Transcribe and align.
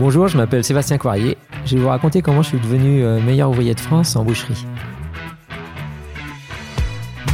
Bonjour, 0.00 0.28
je 0.28 0.38
m'appelle 0.38 0.64
Sébastien 0.64 0.96
Coirier. 0.96 1.36
Je 1.66 1.76
vais 1.76 1.82
vous 1.82 1.88
raconter 1.88 2.22
comment 2.22 2.40
je 2.40 2.48
suis 2.48 2.58
devenu 2.58 3.04
euh, 3.04 3.20
meilleur 3.20 3.50
ouvrier 3.50 3.74
de 3.74 3.80
France 3.80 4.16
en 4.16 4.24
boucherie. 4.24 4.64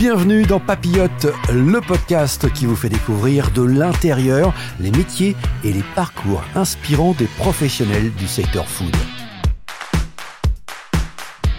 Bienvenue 0.00 0.42
dans 0.42 0.58
Papillote, 0.58 1.28
le 1.52 1.80
podcast 1.80 2.52
qui 2.52 2.66
vous 2.66 2.74
fait 2.74 2.88
découvrir 2.88 3.52
de 3.52 3.62
l'intérieur 3.62 4.52
les 4.80 4.90
métiers 4.90 5.36
et 5.62 5.72
les 5.72 5.84
parcours 5.94 6.42
inspirants 6.56 7.14
des 7.16 7.26
professionnels 7.26 8.12
du 8.14 8.26
secteur 8.26 8.66
food. 8.66 8.96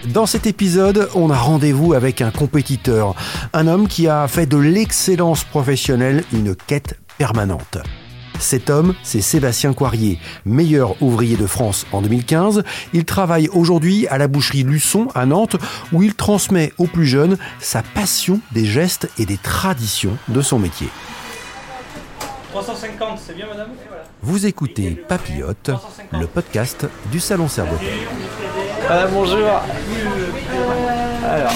Dans 0.10 0.26
cet 0.26 0.46
épisode, 0.46 1.08
on 1.16 1.30
a 1.30 1.38
rendez-vous 1.38 1.94
avec 1.94 2.20
un 2.20 2.32
compétiteur, 2.32 3.16
un 3.54 3.68
homme 3.68 3.88
qui 3.88 4.10
a 4.10 4.28
fait 4.28 4.46
de 4.46 4.58
l'excellence 4.58 5.46
professionnelle 5.46 6.26
une 6.34 6.54
quête 6.54 7.00
permanente. 7.18 7.78
Cet 8.40 8.70
homme, 8.70 8.94
c'est 9.04 9.22
Sébastien 9.22 9.74
Coirier, 9.74 10.20
meilleur 10.46 11.02
ouvrier 11.02 11.36
de 11.38 11.48
France 11.48 11.86
en 11.92 12.02
2015. 12.02 12.64
Il 12.94 13.06
travaille 13.06 13.50
aujourd'hui 13.50 14.08
à 14.08 14.18
la 14.18 14.28
boucherie 14.28 14.64
Luçon 14.64 15.08
à 15.16 15.26
Nantes 15.26 15.56
où 15.92 16.04
il 16.04 16.14
transmet 16.16 16.72
aux 16.78 16.88
plus 16.88 17.08
jeunes 17.08 17.38
sa 17.60 17.82
passion 17.82 18.40
des 18.52 18.66
gestes 18.66 19.10
et 19.18 19.26
des 19.26 19.38
traditions 19.38 20.18
de 20.28 20.42
son 20.42 20.60
métier. 20.60 20.88
350, 22.52 23.20
c'est 23.26 23.36
bien 23.36 23.48
madame? 23.48 23.70
Vous 24.22 24.46
écoutez 24.46 24.92
Papillote, 24.92 25.72
le 26.12 26.28
podcast 26.28 26.88
du 27.12 27.20
Salon 27.20 27.48
Cerveau. 27.48 27.76
Madame, 28.88 29.12
bonjour. 29.14 29.48
Alors, 31.24 31.52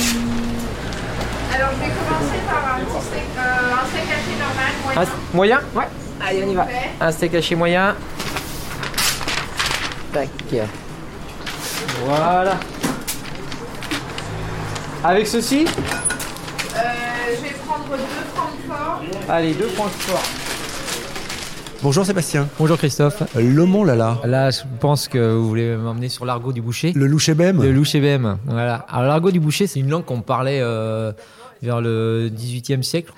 Alors, 1.53 1.69
je 1.73 1.79
vais 1.79 1.91
commencer 1.91 2.39
par 2.49 2.75
un, 2.75 2.79
petit 2.79 3.05
steak, 3.07 3.23
euh, 3.37 3.73
un 3.73 3.87
steak 3.87 4.03
haché 4.03 4.35
normal, 4.37 4.71
moyen. 4.83 5.01
un 5.01 5.35
moyen? 5.35 5.59
Ouais. 5.75 5.87
Allez, 6.27 6.43
on 6.45 6.51
y 6.51 6.55
va. 6.55 6.67
Un 6.99 7.11
steak 7.11 7.35
haché 7.35 7.55
moyen. 7.55 7.95
Tac. 10.13 10.29
Voilà. 12.05 12.59
Avec 15.03 15.27
ceci 15.27 15.65
Euh, 15.65 16.79
je 17.35 17.41
vais 17.41 17.55
prendre 17.65 17.85
deux 17.89 17.97
Francfort. 18.35 19.01
Allez, 19.29 19.53
deux 19.53 19.67
points 19.67 19.89
forts. 19.89 20.23
Bonjour 21.81 22.05
Sébastien. 22.05 22.47
Bonjour 22.59 22.77
Christophe. 22.77 23.23
Le 23.35 23.65
Mont 23.65 23.83
Lala. 23.83 24.19
Là, 24.23 24.51
je 24.51 24.59
pense 24.79 25.07
que 25.07 25.33
vous 25.33 25.47
voulez 25.47 25.75
m'emmener 25.75 26.09
sur 26.09 26.25
l'argot 26.25 26.53
du 26.53 26.61
boucher. 26.61 26.93
Le 26.93 27.07
louchébem 27.07 27.61
Le 27.61 27.71
louchébem, 27.71 28.37
voilà. 28.45 28.85
Alors 28.89 29.07
l'argot 29.09 29.31
du 29.31 29.39
boucher, 29.39 29.65
c'est 29.65 29.79
une 29.79 29.89
langue 29.89 30.05
qu'on 30.05 30.21
parlait 30.21 30.59
euh, 30.61 31.11
vers 31.63 31.81
le 31.81 32.29
18e 32.29 32.83
siècle. 32.83 33.11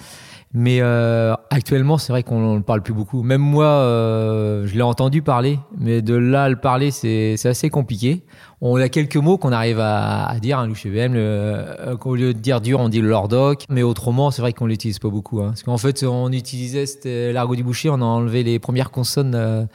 Mais 0.56 0.80
euh, 0.82 1.34
actuellement, 1.50 1.98
c'est 1.98 2.14
vrai 2.14 2.22
qu'on 2.22 2.56
ne 2.58 2.62
parle 2.62 2.84
plus 2.84 2.94
beaucoup. 2.94 3.23
Même 3.23 3.42
moi, 3.42 3.66
euh, 3.66 4.68
je 4.68 4.76
l'ai 4.76 4.84
entendu 4.84 5.23
parler, 5.23 5.58
mais 5.80 6.04
de 6.04 6.14
là 6.14 6.44
à 6.44 6.50
le 6.50 6.58
parler, 6.58 6.92
c'est 6.92 7.36
assez 7.46 7.72
compliqué. 7.72 8.23
On 8.62 8.76
a 8.76 8.88
quelques 8.88 9.16
mots 9.18 9.38
qu'on 9.40 9.52
arrive 9.52 9.80
à, 9.80 10.26
à 10.26 10.40
dire, 10.40 10.59
un 10.59 10.68
louchébem. 10.68 11.14
le- 11.16 11.20
euh, 11.20 11.96
Au 12.06 12.16
lieu 12.16 12.34
de 12.36 12.40
dire 12.40 12.62
dur, 12.62 12.80
on 12.80 12.90
dit 12.90 13.02
le 13.02 13.09
lordoc. 13.09 13.66
Mais 13.70 13.81
autrement, 13.81 14.30
c'est 14.30 14.42
vrai 14.44 14.54
qu'on 14.54 14.68
l'utilise 14.68 15.00
pas 15.00 15.09
beaucoup. 15.09 15.42
Hein. 15.42 15.48
Parce 15.50 15.64
qu'en 15.64 15.78
fait, 15.80 16.04
on 16.04 16.31
utilisait 16.31 16.86
l'argot 17.34 17.56
du 17.56 17.64
boucher, 17.64 17.90
on 17.90 17.96
a 18.02 18.06
enlevé 18.06 18.44
les 18.44 18.59
premières 18.59 18.92
consonnes 18.92 19.34
euh, 19.36 19.66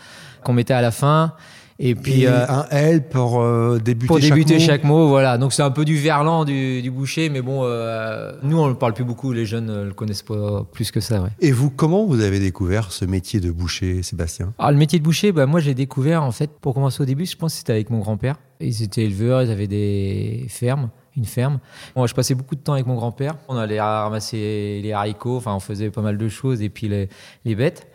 qu'on 0.45 0.53
mettait 0.53 0.75
à 0.75 0.81
la 0.81 0.93
fin. 0.93 1.33
Et 1.81 1.95
puis, 1.95 2.23
Et 2.23 2.27
euh, 2.27 2.45
un 2.49 2.67
L 2.71 3.09
pour 3.09 3.41
euh, 3.41 3.79
débuter, 3.79 4.09
pour 4.09 4.19
débuter 4.19 4.55
mot. 4.55 4.61
chaque 4.61 4.83
mot, 4.83 5.07
voilà. 5.07 5.39
Donc 5.39 5.53
c'est 5.53 5.63
un 5.63 5.71
peu 5.71 5.85
du 5.85 5.97
verlan 5.97 6.45
du, 6.45 6.83
du 6.83 6.91
boucher, 6.91 7.29
mais 7.29 7.41
bon, 7.41 7.61
euh, 7.63 8.33
nous 8.43 8.59
on 8.59 8.65
ne 8.65 8.71
le 8.71 8.77
parle 8.77 8.95
plus 8.95 9.05
beaucoup, 9.05 9.33
les 9.33 9.47
jeunes 9.47 9.67
ne 9.67 9.85
le 9.85 9.93
connaissent 9.93 10.25
pas 10.25 10.65
plus 10.73 10.91
que 10.91 10.99
ça, 10.99 11.23
ouais. 11.23 11.31
Et 11.41 11.53
vous, 11.53 11.71
comment 11.71 12.05
vous 12.05 12.21
avez 12.21 12.41
découvert 12.41 12.91
ce 12.91 13.05
métier 13.05 13.39
de 13.39 13.53
boucher, 13.53 14.03
Sébastien? 14.03 14.55
Alors 14.59 14.73
le 14.73 14.77
métier 14.77 14.99
de 14.99 15.05
boucher, 15.05 15.31
bah, 15.31 15.47
moi 15.47 15.61
j'ai 15.61 15.75
découvert 15.75 16.25
en 16.25 16.33
fait, 16.33 16.51
pour 16.61 16.75
commencer 16.75 17.01
au 17.01 17.07
début, 17.07 17.27
je 17.27 17.37
pense 17.37 17.53
que 17.53 17.59
c'était 17.59 17.75
avec 17.75 17.91
mon 17.91 18.01
grand-père. 18.01 18.41
Ils 18.59 18.83
étaient 18.83 19.05
éleveurs, 19.05 19.43
ils 19.43 19.51
avaient 19.53 19.69
des 19.69 20.47
fermes, 20.49 20.91
une 21.17 21.27
ferme. 21.27 21.61
Moi 21.95 22.09
je 22.09 22.15
passais 22.15 22.35
beaucoup 22.35 22.57
de 22.57 22.61
temps 22.61 22.73
avec 22.73 22.87
mon 22.87 22.97
grand-père. 22.97 23.37
On 23.47 23.57
allait 23.57 23.81
ramasser 23.81 24.81
les 24.83 24.93
haricots, 24.93 25.37
enfin 25.37 25.55
on 25.55 25.61
faisait 25.61 25.91
pas 25.91 26.03
mal 26.03 26.19
de 26.19 26.29
choses, 26.29 26.61
et 26.61 26.71
puis 26.71 26.89
les, 26.89 27.09
les 27.45 27.55
bêtes. 27.55 27.87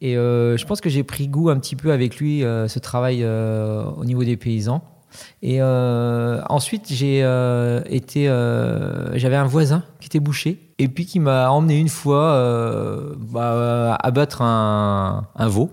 Et 0.00 0.16
euh, 0.16 0.56
je 0.56 0.64
pense 0.64 0.80
que 0.80 0.88
j'ai 0.88 1.02
pris 1.02 1.28
goût 1.28 1.50
un 1.50 1.58
petit 1.58 1.76
peu 1.76 1.92
avec 1.92 2.18
lui, 2.18 2.44
euh, 2.44 2.68
ce 2.68 2.78
travail 2.78 3.22
euh, 3.22 3.84
au 3.84 4.04
niveau 4.04 4.24
des 4.24 4.36
paysans. 4.36 4.82
Et 5.42 5.58
euh, 5.60 6.40
ensuite, 6.48 6.86
j'ai 6.90 7.20
euh, 7.22 7.80
été, 7.88 8.28
euh, 8.28 9.16
j'avais 9.16 9.36
un 9.36 9.46
voisin 9.46 9.82
qui 10.00 10.06
était 10.06 10.20
boucher 10.20 10.58
et 10.78 10.88
puis 10.88 11.06
qui 11.06 11.20
m'a 11.20 11.50
emmené 11.50 11.76
une 11.76 11.88
fois 11.88 12.38
bah, 13.18 13.96
abattre 14.00 14.42
un, 14.42 15.26
un 15.34 15.48
veau. 15.48 15.70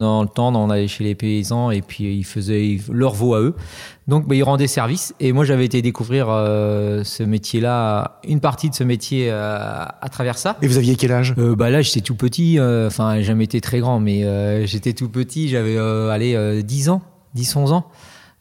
Dans 0.00 0.22
le 0.22 0.28
temps, 0.28 0.54
on 0.54 0.68
allait 0.68 0.88
chez 0.88 1.04
les 1.04 1.14
paysans 1.14 1.70
et 1.70 1.80
puis 1.80 2.16
ils 2.16 2.24
faisaient 2.24 2.78
leur 2.90 3.14
veau 3.14 3.34
à 3.34 3.40
eux. 3.40 3.54
Donc, 4.08 4.28
bah, 4.28 4.34
ils 4.34 4.42
rendaient 4.42 4.66
service. 4.66 5.14
Et 5.20 5.32
moi, 5.32 5.44
j'avais 5.44 5.64
été 5.64 5.80
découvrir 5.80 6.26
ce 6.26 7.22
métier-là, 7.22 8.20
une 8.28 8.40
partie 8.40 8.68
de 8.68 8.74
ce 8.74 8.84
métier 8.84 9.30
à 9.30 10.08
travers 10.10 10.36
ça. 10.36 10.58
Et 10.60 10.66
vous 10.66 10.76
aviez 10.76 10.96
quel 10.96 11.12
âge? 11.12 11.34
Bah 11.36 11.70
là, 11.70 11.80
j'étais 11.80 12.02
tout 12.02 12.16
petit. 12.16 12.58
Enfin, 12.60 13.16
j'ai 13.16 13.22
jamais 13.24 13.44
été 13.44 13.62
très 13.62 13.78
grand, 13.78 14.00
mais 14.00 14.66
j'étais 14.66 14.92
tout 14.92 15.08
petit. 15.08 15.48
J'avais, 15.48 15.78
allez, 15.78 16.34
euh, 16.34 16.62
10 16.62 16.88
ans, 16.90 17.02
10, 17.34 17.56
11 17.56 17.72
ans. 17.72 17.86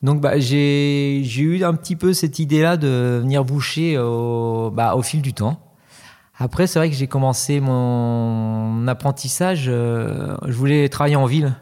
Donc, 0.03 0.19
bah, 0.19 0.39
j'ai, 0.39 1.21
eu 1.21 1.63
un 1.63 1.73
petit 1.75 1.95
peu 1.95 2.13
cette 2.13 2.39
idée-là 2.39 2.77
de 2.77 3.19
venir 3.21 3.45
boucher 3.45 3.97
au, 3.97 4.71
bah, 4.71 4.95
au 4.95 5.01
fil 5.03 5.21
du 5.21 5.33
temps. 5.33 5.59
Après, 6.37 6.65
c'est 6.65 6.79
vrai 6.79 6.89
que 6.89 6.95
j'ai 6.95 7.05
commencé 7.07 7.59
mon 7.59 8.87
apprentissage. 8.87 9.65
euh, 9.67 10.35
je 10.47 10.53
voulais 10.53 10.89
travailler 10.89 11.15
en 11.15 11.25
ville. 11.27 11.53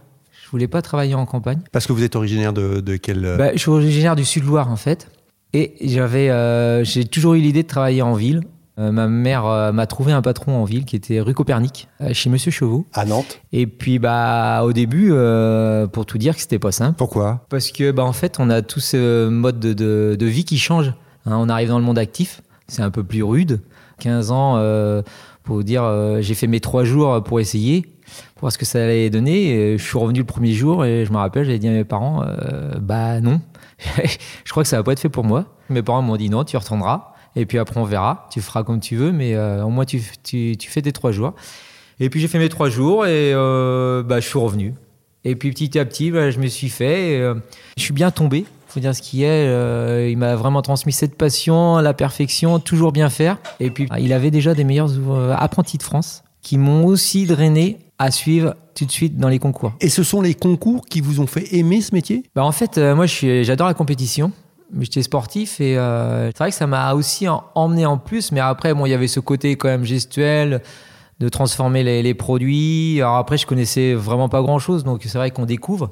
Je 0.46 0.50
voulais 0.52 0.70
pas 0.70 0.82
travailler 0.82 1.16
en 1.16 1.26
campagne. 1.26 1.60
Parce 1.74 1.86
que 1.86 1.92
vous 1.92 2.04
êtes 2.04 2.16
originaire 2.16 2.54
de, 2.54 2.80
de 2.80 2.96
quel... 2.96 3.26
euh, 3.26 3.38
Bah, 3.38 3.52
je 3.54 3.58
suis 3.58 3.70
originaire 3.70 4.16
du 4.16 4.24
Sud-Loire 4.24 4.72
en 4.72 4.78
fait, 4.78 5.10
et 5.54 5.76
j'avais, 5.82 6.30
euh, 6.30 6.84
j'ai 6.86 7.06
toujours 7.06 7.34
eu 7.34 7.40
l'idée 7.40 7.64
de 7.64 7.68
travailler 7.68 8.02
en 8.02 8.14
ville. 8.14 8.42
Euh, 8.80 8.92
ma 8.92 9.08
mère 9.08 9.46
euh, 9.46 9.72
m'a 9.74 9.86
trouvé 9.88 10.14
un 10.14 10.22
patron 10.22 10.56
en 10.58 10.64
ville 10.64 10.86
qui 10.86 10.96
était 10.96 11.20
rue 11.20 11.34
Copernic, 11.34 11.90
euh, 12.02 12.14
chez 12.14 12.30
Monsieur 12.30 12.50
Chevaux. 12.52 12.86
À 12.94 13.04
Nantes 13.04 13.42
Et 13.52 13.68
puis 13.68 14.00
bah 14.00 14.62
au 14.64 14.72
début, 14.72 15.12
pour 15.92 16.06
tout 16.06 16.18
dire, 16.18 16.36
que 16.36 16.42
c'était 16.42 16.60
pas 16.60 16.72
simple, 16.72 16.96
Pourquoi? 16.98 17.46
Parce 17.50 17.72
que 17.72 17.92
bah 17.92 18.04
en 18.04 18.14
fait 18.14 18.38
on 18.40 18.50
a 18.50 18.62
tout 18.62 18.80
ce 18.80 19.28
mode 19.28 19.60
de, 19.60 19.74
de, 19.74 20.16
de 20.18 20.26
vie 20.26 20.46
qui 20.46 20.58
change. 20.58 20.94
hein. 21.26 21.36
on 21.38 21.50
arrive 21.50 21.70
dans 21.70 21.80
le 21.80 21.86
monde 21.86 22.00
actif, 22.00 22.42
c'est 22.68 22.82
un 22.82 22.92
peu 22.92 23.04
plus 23.04 23.24
rude. 23.24 23.62
15 24.00 24.32
ans, 24.32 24.54
pour 25.44 25.56
vous 25.58 25.64
dire, 25.64 25.84
j'ai 26.22 26.34
fait 26.34 26.48
mes 26.48 26.62
trois 26.62 26.86
jours 26.86 27.22
pour 27.22 27.42
essayer, 27.42 27.82
pour 28.36 28.42
voir 28.44 28.54
ce 28.54 28.58
que 28.58 28.64
ça 28.64 28.82
allait 28.82 29.10
donner. 29.10 29.50
Et 29.50 29.78
je 29.78 29.84
suis 29.84 29.98
revenu 29.98 30.20
le 30.20 30.26
premier 30.26 30.54
jour 30.54 30.86
et 30.86 31.04
je 31.06 31.12
me 31.12 31.18
rappelle, 31.18 31.44
j'avais 31.44 31.60
dit 31.60 31.68
à 31.68 31.72
mes 31.72 31.84
parents, 31.84 32.24
bah 32.80 33.20
non, 33.20 33.42
je 34.46 34.52
crois 34.52 34.64
que 34.64 34.70
ça 34.70 34.78
va 34.78 34.84
pas 34.84 34.94
être 34.94 35.02
fait 35.02 35.10
pour 35.10 35.26
moi. 35.26 35.46
Mes 35.70 35.82
parents 35.84 36.02
m'ont 36.02 36.16
dit 36.16 36.30
non, 36.30 36.46
tu 36.46 36.56
retourneras. 36.56 37.09
Et 37.36 37.46
puis 37.46 37.58
après 37.58 37.80
on 37.80 37.86
verra, 37.86 38.28
tu 38.32 38.42
feras 38.42 38.64
comme 38.64 38.80
tu 38.80 38.96
veux, 38.96 39.12
mais 39.12 39.36
euh, 39.36 39.64
au 39.64 39.70
moins 39.70 39.86
tu, 39.86 40.02
tu, 40.24 40.56
tu 40.58 40.70
fais 40.70 40.82
tes 40.82 40.92
trois 40.92 41.12
jours. 41.12 41.34
Et 42.00 42.10
puis 42.10 42.20
j'ai 42.20 42.28
fait 42.28 42.40
mes 42.40 42.50
trois 42.50 42.70
jours 42.70 43.06
et 43.06 43.34
euh, 43.34 44.04
bah, 44.04 44.20
je 44.20 44.28
suis 44.28 44.40
revenu. 44.40 44.74
Et 45.26 45.36
puis 45.36 45.52
petit 45.52 45.78
à 45.78 45.86
petit, 45.86 46.12
bah, 46.12 46.32
je 46.32 46.40
me 46.40 46.48
suis 46.48 46.70
fait. 46.70 47.12
et, 47.12 47.22
euh, 47.22 47.36
je 47.78 47.84
suis 47.84 47.94
bien 47.94 48.10
tombé, 48.12 48.46
faut 48.68 48.80
dire 48.80 48.96
ce 48.96 49.02
qui 49.02 49.24
est. 49.24 50.12
il 50.12 50.18
m'a 50.18 50.36
vraiment 50.36 50.62
transmis 50.62 50.94
cette 50.94 51.16
passion, 51.16 51.78
la 51.78 51.94
perfection, 51.94 52.60
toujours 52.60 52.92
bien 52.92 53.10
faire. 53.10 53.38
Et 53.60 53.70
puis 53.70 53.88
il 54.00 54.14
avait 54.14 54.32
déjà 54.32 54.54
des 54.54 54.64
meilleurs 54.64 54.92
apprentis 55.38 55.78
de 55.78 55.84
France 55.84 56.24
qui 56.42 56.58
m'ont 56.58 56.86
aussi 56.86 57.26
drainé 57.26 57.78
à 58.00 58.12
suivre 58.12 58.56
tout 58.74 58.86
de 58.86 58.92
suite 58.92 59.18
dans 59.18 59.28
les 59.28 59.40
concours. 59.40 59.74
Et 59.82 59.90
ce 59.90 60.04
sont 60.04 60.22
les 60.22 60.34
concours 60.34 60.86
qui 60.86 61.02
vous 61.02 61.20
ont 61.20 61.28
fait 61.28 61.54
aimer 61.54 61.82
ce 61.82 61.94
métier? 61.94 62.24
Bah 62.34 62.46
en 62.46 62.54
fait, 62.54 62.78
euh, 62.78 62.96
moi, 62.96 63.06
j'adore 63.06 63.68
la 63.68 63.74
compétition. 63.74 64.32
J'étais 64.80 65.02
sportif 65.04 65.60
et 65.62 65.78
euh, 65.78 66.28
c'est 66.28 66.38
vrai 66.38 66.50
que 66.52 66.56
ça 66.56 66.68
m'a 66.68 66.94
aussi 66.94 67.28
en- 67.28 67.44
emmené 67.56 67.86
en 67.86 67.98
plus. 67.98 68.32
Mais 68.32 68.40
après, 68.40 68.74
bon, 68.74 68.86
il 68.86 68.90
y 68.90 68.94
avait 68.94 69.08
ce 69.08 69.20
côté 69.20 69.56
quand 69.56 69.68
même 69.68 69.84
gestuel 69.84 70.62
de 71.20 71.28
transformer 71.30 71.84
les, 71.84 72.02
les 72.04 72.14
produits. 72.14 73.02
Alors 73.02 73.18
après, 73.18 73.38
je 73.38 73.46
connaissais 73.48 73.94
vraiment 73.94 74.30
pas 74.30 74.42
grand 74.42 74.60
chose, 74.60 74.84
donc 74.84 75.02
c'est 75.04 75.18
vrai 75.18 75.32
qu'on 75.32 75.46
découvre 75.46 75.92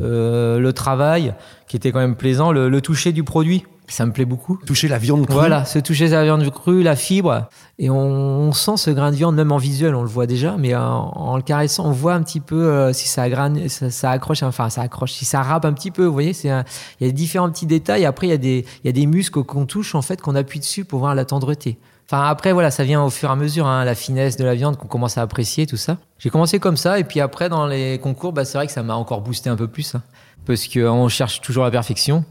Euh, 0.00 0.58
le 0.58 0.72
travail 0.72 1.34
qui 1.68 1.76
était 1.76 1.92
quand 1.92 2.00
même 2.00 2.16
plaisant, 2.16 2.50
le, 2.50 2.68
le 2.70 2.80
toucher 2.80 3.12
du 3.12 3.24
produit. 3.24 3.64
Ça 3.88 4.06
me 4.06 4.12
plaît 4.12 4.24
beaucoup. 4.24 4.58
Toucher 4.64 4.88
la 4.88 4.98
viande 4.98 5.26
crue 5.26 5.34
Voilà, 5.34 5.64
se 5.64 5.78
toucher 5.78 6.08
la 6.08 6.24
viande 6.24 6.48
crue, 6.50 6.82
la 6.82 6.96
fibre, 6.96 7.48
et 7.78 7.90
on, 7.90 7.96
on 7.96 8.52
sent 8.52 8.76
ce 8.76 8.90
grain 8.90 9.10
de 9.10 9.16
viande 9.16 9.34
même 9.34 9.52
en 9.52 9.58
visuel, 9.58 9.94
on 9.94 10.02
le 10.02 10.08
voit 10.08 10.26
déjà, 10.26 10.56
mais 10.56 10.74
en, 10.74 10.82
en 10.82 11.36
le 11.36 11.42
caressant, 11.42 11.86
on 11.86 11.90
voit 11.90 12.14
un 12.14 12.22
petit 12.22 12.40
peu 12.40 12.64
euh, 12.64 12.92
si 12.92 13.08
ça, 13.08 13.28
graine, 13.28 13.68
ça, 13.68 13.90
ça 13.90 14.10
accroche, 14.10 14.42
enfin 14.42 14.70
ça 14.70 14.82
accroche, 14.82 15.12
si 15.12 15.24
ça 15.24 15.42
râpe 15.42 15.64
un 15.64 15.72
petit 15.72 15.90
peu. 15.90 16.04
Vous 16.04 16.12
voyez, 16.12 16.32
il 16.44 16.64
y 17.00 17.08
a 17.08 17.12
différents 17.12 17.50
petits 17.50 17.66
détails. 17.66 18.04
Après, 18.04 18.28
il 18.28 18.30
y 18.30 18.34
a 18.34 18.38
des, 18.38 18.64
il 18.82 18.86
y 18.86 18.88
a 18.88 18.92
des 18.92 19.06
muscles 19.06 19.42
qu'on 19.42 19.66
touche 19.66 19.94
en 19.94 20.02
fait, 20.02 20.22
qu'on 20.22 20.36
appuie 20.36 20.60
dessus 20.60 20.84
pour 20.84 21.00
voir 21.00 21.14
la 21.14 21.24
tendreté. 21.24 21.78
Enfin 22.06 22.24
après 22.26 22.52
voilà, 22.52 22.70
ça 22.70 22.84
vient 22.84 23.02
au 23.02 23.10
fur 23.10 23.30
et 23.30 23.32
à 23.32 23.36
mesure, 23.36 23.66
hein, 23.66 23.84
la 23.84 23.94
finesse 23.94 24.36
de 24.36 24.44
la 24.44 24.54
viande 24.54 24.76
qu'on 24.76 24.88
commence 24.88 25.16
à 25.18 25.22
apprécier 25.22 25.66
tout 25.66 25.76
ça. 25.76 25.96
J'ai 26.18 26.30
commencé 26.30 26.58
comme 26.58 26.76
ça, 26.76 26.98
et 26.98 27.04
puis 27.04 27.20
après 27.20 27.48
dans 27.48 27.66
les 27.66 27.98
concours, 27.98 28.32
bah, 28.32 28.44
c'est 28.44 28.58
vrai 28.58 28.66
que 28.66 28.72
ça 28.72 28.82
m'a 28.82 28.94
encore 28.94 29.22
boosté 29.22 29.48
un 29.48 29.56
peu 29.56 29.66
plus, 29.68 29.94
hein, 29.94 30.02
parce 30.44 30.66
qu'on 30.66 31.08
cherche 31.08 31.40
toujours 31.40 31.64
la 31.64 31.70
perfection. 31.70 32.24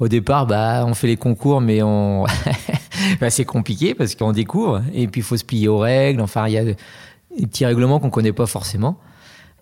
Au 0.00 0.08
départ, 0.08 0.46
bah, 0.46 0.84
on 0.86 0.94
fait 0.94 1.06
les 1.06 1.16
concours, 1.16 1.60
mais 1.60 1.82
on... 1.82 2.24
bah, 3.20 3.30
c'est 3.30 3.44
compliqué 3.44 3.94
parce 3.94 4.14
qu'on 4.14 4.32
découvre. 4.32 4.82
Et 4.92 5.06
puis, 5.06 5.20
il 5.20 5.24
faut 5.24 5.36
se 5.36 5.44
plier 5.44 5.68
aux 5.68 5.78
règles. 5.78 6.20
Enfin, 6.20 6.46
il 6.48 6.52
y 6.52 6.58
a 6.58 6.64
des 6.64 6.76
petits 7.42 7.64
règlements 7.64 8.00
qu'on 8.00 8.10
connaît 8.10 8.32
pas 8.32 8.46
forcément. 8.46 8.98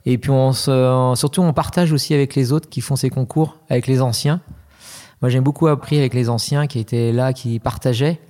Et 0.04 0.18
puis 0.18 0.30
on 0.30 0.52
se, 0.52 1.12
surtout 1.16 1.42
on 1.42 1.52
partage 1.52 1.92
aussi 1.92 2.14
avec 2.14 2.34
les 2.34 2.52
autres 2.52 2.68
qui 2.68 2.80
font 2.80 2.96
ces 2.96 3.10
concours, 3.10 3.58
avec 3.68 3.86
les 3.86 4.02
anciens. 4.02 4.40
Moi 5.20 5.28
j'ai 5.28 5.40
beaucoup 5.40 5.68
appris 5.68 5.98
avec 5.98 6.14
les 6.14 6.28
anciens 6.28 6.66
qui 6.66 6.78
étaient 6.80 7.12
là, 7.12 7.32
qui 7.32 7.58
partageaient. 7.58 8.20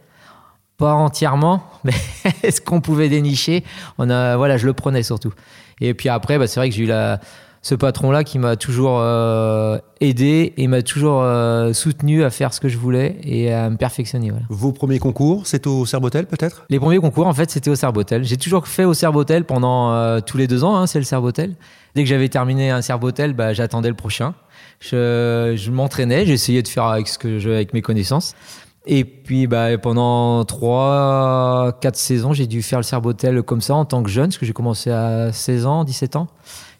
Pas 0.76 0.94
entièrement, 0.94 1.62
mais 1.84 2.50
ce 2.50 2.60
qu'on 2.60 2.80
pouvait 2.80 3.08
dénicher, 3.08 3.64
on 3.98 4.10
a, 4.10 4.36
voilà, 4.36 4.56
je 4.56 4.66
le 4.66 4.72
prenais 4.72 5.02
surtout. 5.02 5.32
Et 5.80 5.94
puis 5.94 6.08
après, 6.08 6.38
bah, 6.38 6.46
c'est 6.46 6.60
vrai 6.60 6.68
que 6.70 6.74
j'ai 6.74 6.84
eu 6.84 6.86
la, 6.86 7.20
ce 7.62 7.76
patron-là 7.76 8.24
qui 8.24 8.40
m'a 8.40 8.56
toujours 8.56 8.98
euh, 9.00 9.78
aidé 10.00 10.52
et 10.56 10.66
m'a 10.66 10.82
toujours 10.82 11.22
euh, 11.22 11.72
soutenu 11.72 12.24
à 12.24 12.30
faire 12.30 12.52
ce 12.52 12.60
que 12.60 12.68
je 12.68 12.76
voulais 12.76 13.16
et 13.22 13.52
à 13.52 13.70
me 13.70 13.76
perfectionner. 13.76 14.30
Voilà. 14.30 14.44
Vos 14.48 14.72
premiers 14.72 14.98
concours, 14.98 15.46
c'est 15.46 15.68
au 15.68 15.86
Serbotel 15.86 16.26
peut-être? 16.26 16.66
Les 16.70 16.80
premiers 16.80 16.98
concours, 16.98 17.28
en 17.28 17.32
fait, 17.32 17.52
c'était 17.52 17.70
au 17.70 17.76
Serbotel. 17.76 18.24
J'ai 18.24 18.36
toujours 18.36 18.66
fait 18.66 18.84
au 18.84 18.94
Serbotel 18.94 19.44
pendant 19.44 19.92
euh, 19.92 20.18
tous 20.20 20.38
les 20.38 20.48
deux 20.48 20.64
ans, 20.64 20.76
hein, 20.76 20.88
c'est 20.88 20.98
le 20.98 21.04
Serbotel. 21.04 21.54
Dès 21.94 22.02
que 22.02 22.08
j'avais 22.08 22.28
terminé 22.28 22.70
un 22.70 22.82
Serbotel, 22.82 23.32
bah, 23.32 23.52
j'attendais 23.52 23.88
le 23.88 23.94
prochain. 23.94 24.34
Je, 24.80 25.54
je 25.56 25.70
m'entraînais, 25.70 26.26
j'essayais 26.26 26.62
de 26.62 26.68
faire 26.68 26.84
avec, 26.84 27.06
ce 27.06 27.16
que 27.16 27.38
je, 27.38 27.48
avec 27.48 27.74
mes 27.74 27.82
connaissances. 27.82 28.34
Et 28.84 29.04
puis 29.04 29.46
bah, 29.46 29.78
pendant 29.78 30.44
3 30.44 31.78
4 31.80 31.96
saisons, 31.96 32.32
j'ai 32.32 32.46
dû 32.46 32.62
faire 32.62 32.80
le 32.80 32.82
Serbotel 32.82 33.42
comme 33.42 33.60
ça 33.60 33.74
en 33.74 33.84
tant 33.84 34.02
que 34.02 34.10
jeune, 34.10 34.26
parce 34.26 34.38
que 34.38 34.46
j'ai 34.46 34.52
commencé 34.52 34.90
à 34.90 35.32
16 35.32 35.66
ans, 35.66 35.84
17 35.84 36.16
ans. 36.16 36.26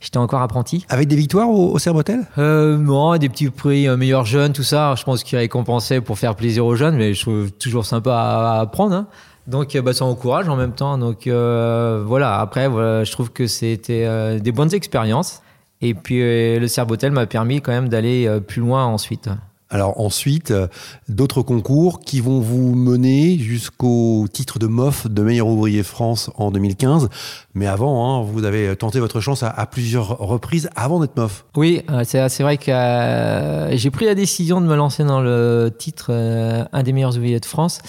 J'étais 0.01 0.19
encore 0.19 0.43
apprenti. 0.43 0.85
Avec 0.89 1.07
des 1.07 1.15
victoires 1.15 1.49
au, 1.49 1.73
au 1.73 1.79
Serbotel 1.79 2.27
euh, 2.39 2.77
Non, 2.77 3.17
des 3.19 3.29
petits 3.29 3.51
prix 3.51 3.87
euh, 3.87 3.97
meilleurs 3.97 4.25
jeunes, 4.25 4.53
tout 4.53 4.65
ça. 4.65 4.95
Je 4.97 5.05
pense 5.05 5.23
qu'ils 5.23 5.39
récompensaient 5.39 6.01
pour 6.01 6.19
faire 6.19 6.35
plaisir 6.35 6.67
aux 6.67 6.75
jeunes, 6.75 6.97
mais 6.97 7.15
je 7.15 7.21
trouve 7.21 7.53
toujours 7.53 7.87
sympa 7.87 8.15
à, 8.15 8.57
à 8.57 8.61
apprendre. 8.63 8.95
Hein. 8.95 9.07
Donc 9.47 9.77
bah, 9.77 9.93
ça 9.93 10.05
encourage 10.05 10.49
en 10.49 10.57
même 10.57 10.73
temps. 10.73 10.99
Donc 10.99 11.27
euh, 11.27 12.03
voilà, 12.07 12.41
après, 12.41 12.69
voilà, 12.69 13.05
je 13.05 13.13
trouve 13.13 13.31
que 13.31 13.47
c'était 13.47 14.05
euh, 14.07 14.39
des 14.39 14.53
bonnes 14.53 14.75
expériences. 14.75 15.43
Et 15.81 15.95
puis 15.95 16.23
euh, 16.23 16.61
le 16.61 16.69
Serbotel 16.69 17.11
m'a 17.11 17.27
permis 17.27 17.61
quand 17.61 17.73
même 17.73 17.89
d'aller 17.89 18.27
euh, 18.27 18.41
plus 18.41 18.61
loin 18.61 18.85
ensuite. 18.85 19.29
Alors 19.73 19.99
ensuite, 19.99 20.51
euh, 20.51 20.67
d'autres 21.09 21.41
concours 21.41 22.01
qui 22.01 22.21
vont 22.21 22.41
vous 22.41 22.75
mener 22.75 23.39
jusqu'au 23.39 24.27
titre 24.31 24.59
de 24.59 24.67
MOF 24.67 25.07
de 25.09 25.23
meilleur 25.23 25.47
ouvrier 25.47 25.83
France 25.83 26.31
en 26.37 26.51
2015. 26.51 27.09
Mais 27.55 27.67
avant, 27.67 28.21
hein, 28.21 28.23
vous 28.23 28.45
avez 28.45 28.77
tenté 28.77 29.01
votre 29.01 29.21
chance 29.21 29.43
à, 29.43 29.67
plusieurs 29.67 30.19
reprises 30.19 30.69
avant 30.77 31.01
d'être 31.01 31.17
MOF. 31.17 31.47
Oui, 31.57 31.83
euh, 31.91 32.05
c'est 32.05 32.43
vrai 32.43 32.59
que 32.59 32.71
euh, 32.71 33.75
j'ai 33.75 33.91
pris 33.91 34.05
la 34.05 34.15
décision 34.15 34.61
de 34.61 34.67
me 34.67 34.77
lancer 34.77 35.05
dans 35.05 35.23
le 35.23 35.73
titre 35.77 36.13
un 36.13 36.83
des 36.83 36.93
meilleurs 36.93 37.17
ouvriers 37.17 37.41
de 37.41 37.47
France. 37.47 37.81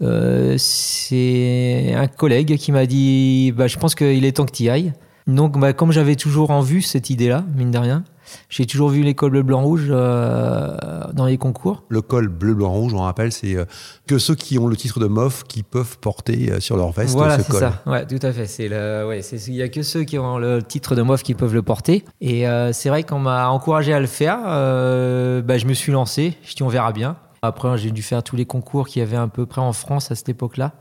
C'est 0.00 1.94
un 1.96 2.06
collègue 2.06 2.58
qui 2.58 2.70
m'a 2.70 2.84
dit 2.84 3.52
bah, 3.52 3.66
je 3.66 3.78
pense 3.78 3.94
qu'il 3.94 4.26
est 4.26 4.32
temps 4.32 4.44
que 4.44 4.52
tu 4.52 4.64
y 4.64 4.68
ailles. 4.68 4.92
Donc, 5.26 5.58
bah, 5.58 5.72
comme 5.72 5.92
j'avais 5.92 6.16
toujours 6.16 6.50
en 6.50 6.60
vue 6.60 6.82
cette 6.82 7.08
idée-là, 7.08 7.44
mine 7.54 7.70
de 7.70 7.78
rien, 7.78 8.04
j'ai 8.48 8.66
toujours 8.66 8.88
vu 8.90 9.02
l'école 9.02 9.30
bleu, 9.30 9.42
blanc, 9.42 9.62
rouge 9.62 9.86
euh, 9.88 10.76
dans 11.12 11.26
les 11.26 11.38
concours. 11.38 11.84
Le 11.88 12.02
col 12.02 12.28
bleu, 12.28 12.54
blanc, 12.54 12.70
rouge, 12.72 12.94
on 12.94 13.00
rappelle, 13.00 13.32
c'est 13.32 13.56
euh, 13.56 13.64
que 14.06 14.18
ceux 14.18 14.34
qui 14.34 14.58
ont 14.58 14.66
le 14.66 14.76
titre 14.76 15.00
de 15.00 15.06
MOF 15.06 15.44
qui 15.44 15.62
peuvent 15.62 15.98
porter 15.98 16.50
euh, 16.50 16.60
sur 16.60 16.76
leur 16.76 16.90
veste 16.92 17.14
Voilà, 17.14 17.38
ce 17.38 17.44
c'est 17.44 17.50
col. 17.52 17.60
ça. 17.60 17.82
Ouais, 17.86 18.06
tout 18.06 18.18
à 18.24 18.32
fait. 18.32 18.46
C'est 18.46 18.68
le, 18.68 19.06
ouais, 19.06 19.22
c'est, 19.22 19.36
il 19.48 19.54
y 19.54 19.62
a 19.62 19.68
que 19.68 19.82
ceux 19.82 20.04
qui 20.04 20.18
ont 20.18 20.38
le 20.38 20.62
titre 20.62 20.94
de 20.94 21.02
MOF 21.02 21.22
qui 21.22 21.34
peuvent 21.34 21.54
le 21.54 21.62
porter. 21.62 22.04
Et 22.20 22.46
euh, 22.48 22.72
c'est 22.72 22.88
vrai 22.88 23.02
qu'on 23.02 23.18
m'a 23.18 23.48
encouragé 23.48 23.92
à 23.92 24.00
le 24.00 24.06
faire. 24.06 24.38
Euh, 24.46 25.42
bah, 25.42 25.58
je 25.58 25.66
me 25.66 25.74
suis 25.74 25.92
lancé. 25.92 26.36
Je 26.44 26.54
dis 26.54 26.62
on 26.62 26.68
verra 26.68 26.92
bien. 26.92 27.16
Après, 27.42 27.78
j'ai 27.78 27.90
dû 27.90 28.02
faire 28.02 28.22
tous 28.22 28.36
les 28.36 28.44
concours 28.44 28.86
qu'il 28.88 29.00
y 29.00 29.02
avait 29.02 29.16
à 29.16 29.26
peu 29.26 29.46
près 29.46 29.62
en 29.62 29.72
France 29.72 30.10
à 30.10 30.14
cette 30.14 30.28
époque-là 30.28 30.72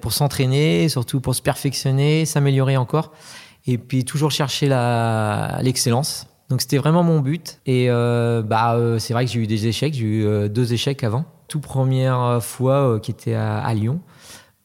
pour 0.00 0.12
s'entraîner, 0.12 0.88
surtout 0.88 1.20
pour 1.20 1.34
se 1.34 1.40
perfectionner, 1.40 2.24
s'améliorer 2.26 2.76
encore. 2.76 3.12
Et 3.66 3.78
puis 3.78 4.04
toujours 4.04 4.30
chercher 4.30 4.68
l'excellence. 5.62 6.26
Donc 6.54 6.60
c'était 6.60 6.78
vraiment 6.78 7.02
mon 7.02 7.18
but. 7.18 7.58
Et 7.66 7.86
euh, 7.90 8.40
bah, 8.40 8.76
euh, 8.76 9.00
c'est 9.00 9.12
vrai 9.12 9.24
que 9.24 9.30
j'ai 9.32 9.40
eu 9.40 9.48
des 9.48 9.66
échecs. 9.66 9.92
J'ai 9.92 10.04
eu 10.04 10.24
euh, 10.24 10.46
deux 10.46 10.72
échecs 10.72 11.02
avant. 11.02 11.24
Tout 11.48 11.58
première 11.58 12.38
fois 12.40 13.00
qui 13.00 13.10
était 13.10 13.34
à, 13.34 13.74
Lyon. 13.74 13.98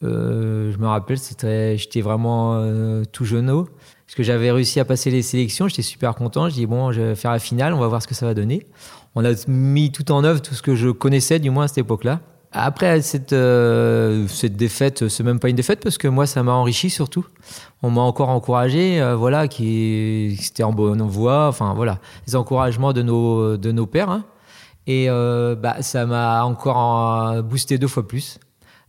Je 0.03 0.77
me 0.77 0.85
rappelle, 0.85 1.17
c'était, 1.17 1.79
j'étais 1.79 2.01
vraiment 2.01 2.63
tout 3.11 3.25
jeuneau. 3.25 3.67
Parce 4.05 4.15
que 4.15 4.21
j'avais 4.21 4.51
réussi 4.51 4.79
à 4.79 4.85
passer 4.85 5.09
les 5.09 5.23
sélections, 5.23 5.67
j'étais 5.67 5.81
super 5.81 6.13
content. 6.13 6.47
Je 6.47 6.53
dis 6.53 6.67
bon, 6.67 6.91
je 6.91 7.01
vais 7.01 7.15
faire 7.15 7.31
la 7.31 7.39
finale, 7.39 7.73
on 7.73 7.79
va 7.79 7.87
voir 7.87 8.03
ce 8.03 8.07
que 8.07 8.13
ça 8.13 8.27
va 8.27 8.35
donner. 8.35 8.67
On 9.15 9.25
a 9.25 9.31
mis 9.47 9.91
tout 9.91 10.11
en 10.11 10.23
œuvre 10.23 10.43
tout 10.43 10.53
ce 10.53 10.61
que 10.61 10.75
je 10.75 10.89
connaissais, 10.89 11.39
du 11.39 11.49
moins 11.49 11.63
à 11.63 11.67
cette 11.67 11.79
époque-là. 11.79 12.21
Après 12.51 13.01
cette, 13.03 13.31
euh, 13.33 14.27
cette 14.27 14.55
défaite, 14.55 15.07
c'est 15.07 15.23
même 15.23 15.39
pas 15.39 15.49
une 15.49 15.55
défaite 15.55 15.81
parce 15.83 15.99
que 15.99 16.07
moi 16.07 16.25
ça 16.25 16.41
m'a 16.41 16.53
enrichi 16.53 16.89
surtout. 16.89 17.25
On 17.83 17.91
m'a 17.91 18.01
encore 18.01 18.29
encouragé, 18.29 18.99
euh, 18.99 19.15
voilà, 19.15 19.47
qui 19.47 20.35
c'était 20.41 20.63
en 20.63 20.73
bonne 20.73 21.01
voie, 21.03 21.47
enfin 21.47 21.73
voilà, 21.75 21.99
les 22.25 22.35
encouragements 22.35 22.91
de 22.91 23.03
nos 23.03 23.55
de 23.55 23.71
nos 23.71 23.85
pères. 23.85 24.09
hein. 24.09 24.25
Et 24.87 25.05
euh, 25.09 25.55
bah 25.55 25.81
ça 25.81 26.07
m'a 26.07 26.43
encore 26.43 27.43
boosté 27.43 27.77
deux 27.77 27.87
fois 27.87 28.07
plus. 28.07 28.39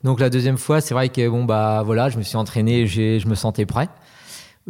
Donc 0.05 0.21
la 0.21 0.31
deuxième 0.31 0.56
fois, 0.56 0.81
c'est 0.81 0.95
vrai 0.95 1.11
que 1.11 1.29
bon 1.29 1.45
bah 1.45 1.83
voilà, 1.85 2.09
je 2.09 2.17
me 2.17 2.23
suis 2.23 2.39
entraîné, 2.39 2.87
je 2.87 3.29
me 3.29 3.35
sentais 3.35 3.67
prêt. 3.67 3.89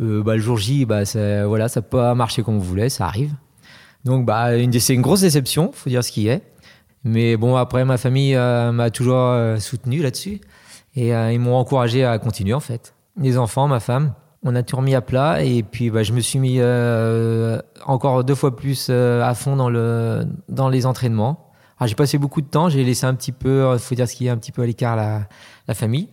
Euh, 0.01 0.23
bah, 0.23 0.35
le 0.35 0.41
jour 0.41 0.57
J, 0.57 0.85
bah 0.85 1.05
ça, 1.05 1.47
voilà, 1.47 1.69
ça 1.69 1.83
pas 1.83 2.15
marché 2.17 2.43
comme 2.43 2.57
on 2.57 2.59
voulait, 2.59 2.89
ça 2.89 3.07
arrive. 3.07 3.33
Donc 4.05 4.27
bah 4.27 4.49
c'est 4.81 4.95
une 4.95 5.03
grosse 5.03 5.21
déception, 5.21 5.71
faut 5.73 5.91
dire 5.91 6.03
ce 6.03 6.11
qui 6.11 6.27
est. 6.27 6.43
Mais 7.05 7.37
bon 7.37 7.57
après 7.57 7.85
ma 7.85 7.97
famille 7.97 8.35
euh, 8.35 8.73
m'a 8.73 8.91
toujours 8.91 9.17
euh, 9.17 9.59
soutenu 9.59 10.03
là-dessus 10.03 10.41
et 10.97 11.15
euh, 11.15 11.33
ils 11.33 11.41
m'ont 11.41 11.57
encouragé 11.57 12.05
à 12.05 12.19
continuer 12.19 12.53
en 12.53 12.61
fait. 12.61 12.95
Les 13.17 13.39
enfants, 13.39 13.69
ma 13.69 13.81
femme, 13.81 14.13
on 14.43 14.55
a 14.55 14.63
tout 14.63 14.77
remis 14.77 14.95
à 14.95 15.01
plat 15.01 15.43
et 15.43 15.63
puis 15.63 15.91
bah, 15.91 16.03
je 16.03 16.13
me 16.13 16.21
suis 16.21 16.39
mis 16.39 16.61
encore 17.87 18.25
deux 18.25 18.35
fois 18.35 18.55
plus 18.57 18.91
à 18.91 19.35
fond 19.35 19.57
dans 19.57 19.71
le 19.71 20.27
dans 20.49 20.69
les 20.69 20.87
entraînements. 20.87 21.47
J'ai 21.85 21.95
passé 21.95 22.19
beaucoup 22.19 22.43
de 22.43 22.47
temps, 22.47 22.69
j'ai 22.69 22.85
laissé 22.85 23.07
un 23.07 23.15
petit 23.15 23.33
peu, 23.33 23.79
faut 23.79 23.95
dire 23.95 24.07
ce 24.07 24.15
qui 24.15 24.27
est 24.27 24.31
un 24.31 24.37
petit 24.37 24.53
peu 24.53 24.63
à 24.63 24.67
l'écart 24.67 24.97
la, 24.97 25.23
la 25.67 25.75
famille. 25.75 26.09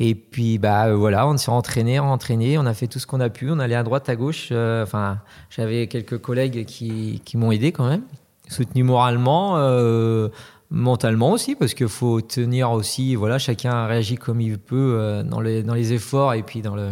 Et 0.00 0.16
puis 0.16 0.58
bah 0.58 0.92
voilà, 0.94 1.28
on 1.28 1.36
s'est 1.36 1.50
entraîné, 1.50 2.00
entraîné, 2.00 2.58
on 2.58 2.66
a 2.66 2.74
fait 2.74 2.88
tout 2.88 2.98
ce 2.98 3.06
qu'on 3.06 3.20
a 3.20 3.30
pu, 3.30 3.50
on 3.50 3.60
allait 3.60 3.76
à 3.76 3.84
droite, 3.84 4.08
à 4.08 4.16
gauche. 4.16 4.50
Enfin, 4.52 5.18
j'avais 5.48 5.86
quelques 5.86 6.18
collègues 6.18 6.64
qui, 6.66 7.22
qui 7.24 7.36
m'ont 7.36 7.52
aidé 7.52 7.70
quand 7.70 7.88
même, 7.88 8.02
soutenu 8.48 8.82
moralement, 8.82 9.54
euh, 9.56 10.28
mentalement 10.70 11.32
aussi, 11.32 11.54
parce 11.54 11.74
qu'il 11.74 11.88
faut 11.88 12.20
tenir 12.20 12.70
aussi. 12.72 13.14
Voilà, 13.14 13.38
chacun 13.38 13.86
réagit 13.86 14.16
comme 14.16 14.40
il 14.40 14.58
peut 14.58 14.96
euh, 14.98 15.22
dans 15.22 15.40
les 15.40 15.62
dans 15.62 15.74
les 15.74 15.92
efforts 15.92 16.34
et 16.34 16.42
puis 16.42 16.62
dans 16.62 16.74
le 16.74 16.90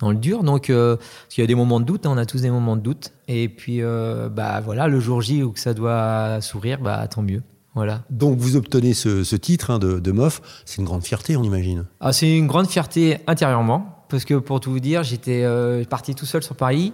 dans 0.00 0.10
le 0.10 0.16
dur. 0.16 0.42
Donc, 0.42 0.70
euh, 0.70 0.96
parce 0.96 1.34
qu'il 1.34 1.42
y 1.42 1.44
a 1.44 1.48
des 1.48 1.54
moments 1.54 1.80
de 1.80 1.84
doute, 1.84 2.06
hein, 2.06 2.10
on 2.12 2.18
a 2.18 2.26
tous 2.26 2.42
des 2.42 2.50
moments 2.50 2.76
de 2.76 2.82
doute. 2.82 3.12
Et 3.26 3.48
puis, 3.48 3.82
euh, 3.82 4.28
bah 4.28 4.60
voilà, 4.60 4.88
le 4.88 5.00
jour 5.00 5.20
J 5.20 5.42
où 5.42 5.52
que 5.52 5.60
ça 5.60 5.74
doit 5.74 6.40
sourire, 6.40 6.78
bah 6.80 7.06
tant 7.08 7.22
mieux. 7.22 7.42
Voilà. 7.74 8.02
Donc 8.10 8.38
vous 8.38 8.56
obtenez 8.56 8.92
ce, 8.94 9.22
ce 9.22 9.36
titre 9.36 9.70
hein, 9.70 9.78
de, 9.78 10.00
de 10.00 10.12
MOF, 10.12 10.40
c'est 10.64 10.78
une 10.78 10.84
grande 10.84 11.04
fierté, 11.04 11.36
on 11.36 11.44
imagine. 11.44 11.84
Ah, 12.00 12.12
c'est 12.12 12.36
une 12.36 12.48
grande 12.48 12.66
fierté 12.66 13.18
intérieurement, 13.28 14.04
parce 14.08 14.24
que 14.24 14.34
pour 14.34 14.58
tout 14.58 14.70
vous 14.70 14.80
dire, 14.80 15.04
j'étais 15.04 15.44
euh, 15.44 15.84
parti 15.84 16.14
tout 16.14 16.26
seul 16.26 16.42
sur 16.42 16.56
Paris. 16.56 16.92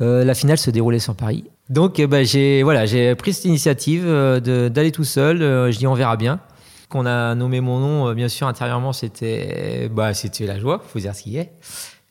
Euh, 0.00 0.24
la 0.24 0.34
finale 0.34 0.58
se 0.58 0.70
déroulait 0.70 0.98
sur 0.98 1.14
Paris. 1.14 1.44
Donc 1.68 1.98
eh 1.98 2.06
ben, 2.06 2.24
j'ai 2.24 2.62
voilà, 2.62 2.86
j'ai 2.86 3.14
pris 3.16 3.32
cette 3.32 3.46
initiative 3.46 4.04
euh, 4.06 4.68
d'aller 4.68 4.92
tout 4.92 5.04
seul. 5.04 5.42
Euh, 5.42 5.70
je 5.72 5.78
dis 5.78 5.86
on 5.86 5.94
verra 5.94 6.16
bien. 6.16 6.40
Qu'on 6.88 7.04
a 7.06 7.34
nommé 7.34 7.60
mon 7.60 7.80
nom, 7.80 8.08
euh, 8.08 8.14
bien 8.14 8.28
sûr, 8.28 8.46
intérieurement, 8.46 8.92
c'était 8.92 9.88
bah, 9.90 10.14
c'était 10.14 10.46
la 10.46 10.60
joie, 10.60 10.80
faut 10.86 11.00
dire 11.00 11.14
ce 11.14 11.22
qui 11.22 11.36
est. 11.36 11.50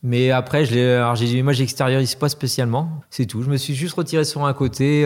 Mais 0.04 0.32
après, 0.32 0.66
je 0.66 0.98
alors 0.98 1.16
j'ai 1.16 1.26
dit, 1.26 1.42
moi, 1.42 1.54
j'extériorise 1.54 2.16
pas 2.16 2.30
spécialement. 2.30 3.02
C'est 3.10 3.26
tout. 3.26 3.42
Je 3.42 3.50
me 3.50 3.58
suis 3.58 3.74
juste 3.74 3.96
retiré 3.96 4.26
sur 4.26 4.46
un 4.46 4.54
côté, 4.54 5.04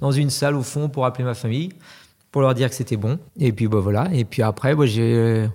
dans 0.00 0.12
une 0.12 0.30
salle 0.30 0.54
au 0.54 0.62
fond, 0.62 0.88
pour 0.88 1.06
appeler 1.06 1.24
ma 1.24 1.34
famille, 1.34 1.70
pour 2.30 2.42
leur 2.42 2.54
dire 2.54 2.68
que 2.68 2.76
c'était 2.76 2.96
bon. 2.96 3.18
Et 3.40 3.50
puis, 3.50 3.66
bah, 3.66 3.80
voilà. 3.80 4.08
Et 4.12 4.24
puis 4.24 4.42
après, 4.42 4.76
bah, 4.76 4.86
j'ai, 4.86 5.48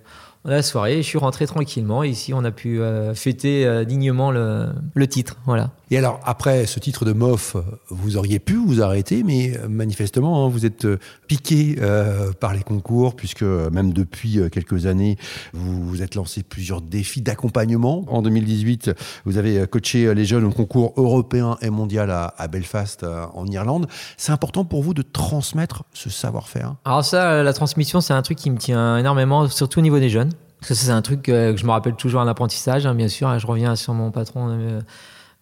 on 0.43 0.49
a 0.49 0.55
la 0.55 0.63
soirée, 0.63 0.97
je 0.97 1.07
suis 1.07 1.17
rentré 1.17 1.47
tranquillement. 1.47 2.03
Ici, 2.03 2.33
on 2.33 2.43
a 2.43 2.51
pu 2.51 2.81
fêter 3.13 3.85
dignement 3.85 4.31
le, 4.31 4.73
le 4.95 5.07
titre. 5.07 5.37
Voilà. 5.45 5.69
Et 5.93 5.97
alors, 5.99 6.19
après 6.25 6.65
ce 6.65 6.79
titre 6.79 7.05
de 7.05 7.13
MOF, 7.13 7.55
vous 7.89 8.17
auriez 8.17 8.39
pu 8.39 8.55
vous 8.55 8.81
arrêter, 8.81 9.21
mais 9.21 9.55
euh, 9.55 9.67
manifestement, 9.67 10.43
hein, 10.43 10.49
vous 10.49 10.65
êtes 10.65 10.85
euh, 10.85 10.97
piqué 11.27 11.75
euh, 11.79 12.31
par 12.31 12.55
les 12.55 12.63
concours, 12.63 13.15
puisque 13.15 13.43
même 13.43 13.93
depuis 13.93 14.39
quelques 14.51 14.87
années, 14.87 15.17
vous 15.53 15.87
vous 15.87 16.01
êtes 16.01 16.15
lancé 16.15 16.41
plusieurs 16.41 16.81
défis 16.81 17.21
d'accompagnement. 17.21 18.05
En 18.07 18.23
2018, 18.23 18.89
vous 19.25 19.37
avez 19.37 19.67
coaché 19.67 20.15
les 20.15 20.25
jeunes 20.25 20.45
au 20.45 20.49
concours 20.49 20.95
européen 20.97 21.59
et 21.61 21.69
mondial 21.69 22.09
à, 22.09 22.47
Belfast, 22.47 23.05
en 23.35 23.45
Irlande. 23.45 23.85
C'est 24.17 24.31
important 24.31 24.65
pour 24.65 24.81
vous 24.81 24.95
de 24.95 25.03
transmettre 25.03 25.83
ce 25.93 26.09
savoir-faire? 26.09 26.73
Alors 26.85 27.05
ça, 27.05 27.43
la 27.43 27.53
transmission, 27.53 28.01
c'est 28.01 28.13
un 28.13 28.23
truc 28.23 28.39
qui 28.39 28.49
me 28.49 28.57
tient 28.57 28.97
énormément, 28.97 29.47
surtout 29.47 29.77
au 29.77 29.83
niveau 29.83 29.99
des 29.99 30.09
jeunes. 30.09 30.31
Parce 30.59 30.69
que 30.69 30.73
c'est 30.73 30.89
un 30.89 31.03
truc 31.03 31.21
que 31.21 31.53
je 31.55 31.65
me 31.65 31.71
rappelle 31.71 31.93
toujours 31.93 32.21
à 32.21 32.25
l'apprentissage, 32.25 32.87
hein, 32.87 32.95
bien 32.95 33.09
sûr. 33.09 33.27
hein, 33.27 33.37
je 33.37 33.45
reviens 33.45 33.75
sur 33.75 33.93
mon 33.93 34.09
patron 34.09 34.81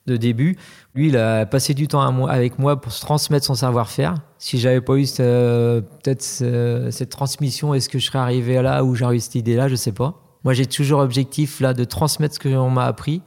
de 0.07 0.17
début. 0.17 0.57
Lui, 0.95 1.09
il 1.09 1.17
a 1.17 1.45
passé 1.45 1.73
du 1.73 1.87
temps 1.87 2.25
avec 2.27 2.57
moi 2.59 2.81
pour 2.81 2.91
se 2.91 3.01
transmettre 3.01 3.45
son 3.45 3.55
savoir-faire. 3.55 4.15
Si 4.39 4.57
j'avais 4.59 4.81
pas 4.81 4.95
eu 4.95 5.05
euh, 5.19 5.81
peut-être 5.81 6.23
ce- 6.23 6.89
cette 6.91 7.09
transmission, 7.09 7.73
est-ce 7.73 7.87
que 7.89 7.99
je 7.99 8.05
serais 8.05 8.19
arrivé 8.19 8.61
là 8.61 8.83
où 8.83 8.95
j'aurais 8.95 9.15
eu 9.17 9.19
cette 9.19 9.35
idée-là? 9.35 9.67
Je 9.67 9.75
sais 9.75 9.91
pas. 9.91 10.15
Moi, 10.43 10.53
j'ai 10.53 10.65
toujours 10.65 11.01
objectif 11.01 11.59
là 11.59 11.73
de 11.73 11.83
transmettre 11.83 12.35
ce 12.35 12.39
que 12.39 12.49
l'on 12.49 12.69
m'a 12.71 12.85
appris. 12.85 13.21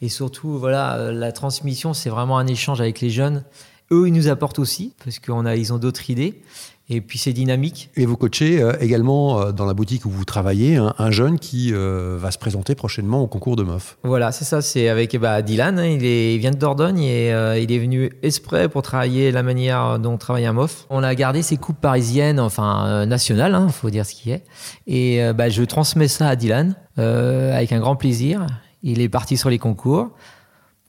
Et 0.00 0.08
surtout, 0.08 0.58
voilà, 0.58 1.12
la 1.12 1.30
transmission, 1.32 1.92
c'est 1.94 2.10
vraiment 2.10 2.38
un 2.38 2.46
échange 2.46 2.80
avec 2.80 3.00
les 3.00 3.10
jeunes. 3.10 3.44
Eux, 3.90 4.08
ils 4.08 4.12
nous 4.12 4.28
apportent 4.28 4.58
aussi, 4.58 4.94
parce 5.04 5.18
qu'ils 5.18 5.72
ont 5.72 5.78
d'autres 5.78 6.08
idées. 6.10 6.42
Et 6.90 7.00
puis 7.00 7.18
c'est 7.18 7.32
dynamique. 7.32 7.90
Et 7.96 8.04
vous 8.04 8.18
coachez 8.18 8.60
euh, 8.60 8.74
également 8.78 9.40
euh, 9.40 9.52
dans 9.52 9.64
la 9.64 9.72
boutique 9.72 10.04
où 10.04 10.10
vous 10.10 10.26
travaillez 10.26 10.76
un, 10.76 11.10
jeune 11.10 11.38
qui 11.38 11.70
euh, 11.72 12.18
va 12.20 12.30
se 12.30 12.36
présenter 12.36 12.74
prochainement 12.74 13.22
au 13.22 13.26
concours 13.26 13.56
de 13.56 13.62
MOF. 13.62 13.96
Voilà, 14.02 14.32
c'est 14.32 14.44
ça. 14.44 14.60
C'est 14.60 14.90
avec 14.90 15.16
bah, 15.16 15.40
Dylan. 15.40 15.78
Hein, 15.78 15.86
il, 15.86 16.04
est, 16.04 16.36
vient 16.36 16.50
de 16.50 16.56
Dordogne 16.56 17.02
et 17.02 17.30
il 17.30 17.72
est 17.72 17.78
venu 17.78 18.10
exprès 18.22 18.68
pour 18.68 18.82
travailler 18.82 19.32
la 19.32 19.42
manière 19.42 19.98
dont 19.98 20.12
on 20.12 20.18
travaille 20.18 20.44
un 20.44 20.52
MOF. 20.52 20.86
On 20.90 21.02
a 21.02 21.14
gardé 21.14 21.40
ses 21.40 21.56
coupes 21.56 21.80
parisiennes, 21.80 22.38
enfin 22.38 23.06
nationales, 23.06 23.52
il 23.52 23.54
hein, 23.54 23.68
faut 23.68 23.90
dire 23.90 24.04
ce 24.04 24.14
qui 24.14 24.30
est. 24.30 24.44
Et 24.86 25.20
bah, 25.32 25.48
je 25.48 25.62
transmets 25.62 26.08
ça 26.08 26.28
à 26.28 26.36
Dylan 26.36 26.74
avec 26.96 27.72
un 27.72 27.80
grand 27.80 27.96
plaisir. 27.96 28.46
Il 28.82 29.00
est 29.00 29.08
parti 29.08 29.38
sur 29.38 29.48
les 29.48 29.58
concours. 29.58 30.10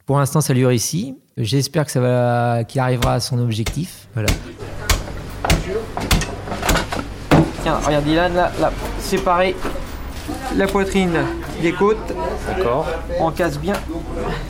Pour 0.05 0.17
l'instant, 0.17 0.41
ça 0.41 0.53
lui 0.53 0.65
réussit. 0.65 1.15
J'espère 1.37 1.85
que 1.85 1.91
ça 1.91 2.01
va, 2.01 2.63
qu'il 2.65 2.81
arrivera 2.81 3.13
à 3.13 3.19
son 3.19 3.39
objectif. 3.39 4.07
Voilà. 4.13 4.29
Tiens, 7.65 7.79
regarde 7.83 8.05
Dylan, 8.05 8.35
là, 8.35 8.51
là, 8.61 8.71
séparer 8.99 9.55
la 10.55 10.67
poitrine 10.67 11.17
des 11.63 11.71
côtes. 11.71 12.13
D'accord. 12.47 12.85
On 13.19 13.31
casse 13.31 13.57
bien 13.57 13.73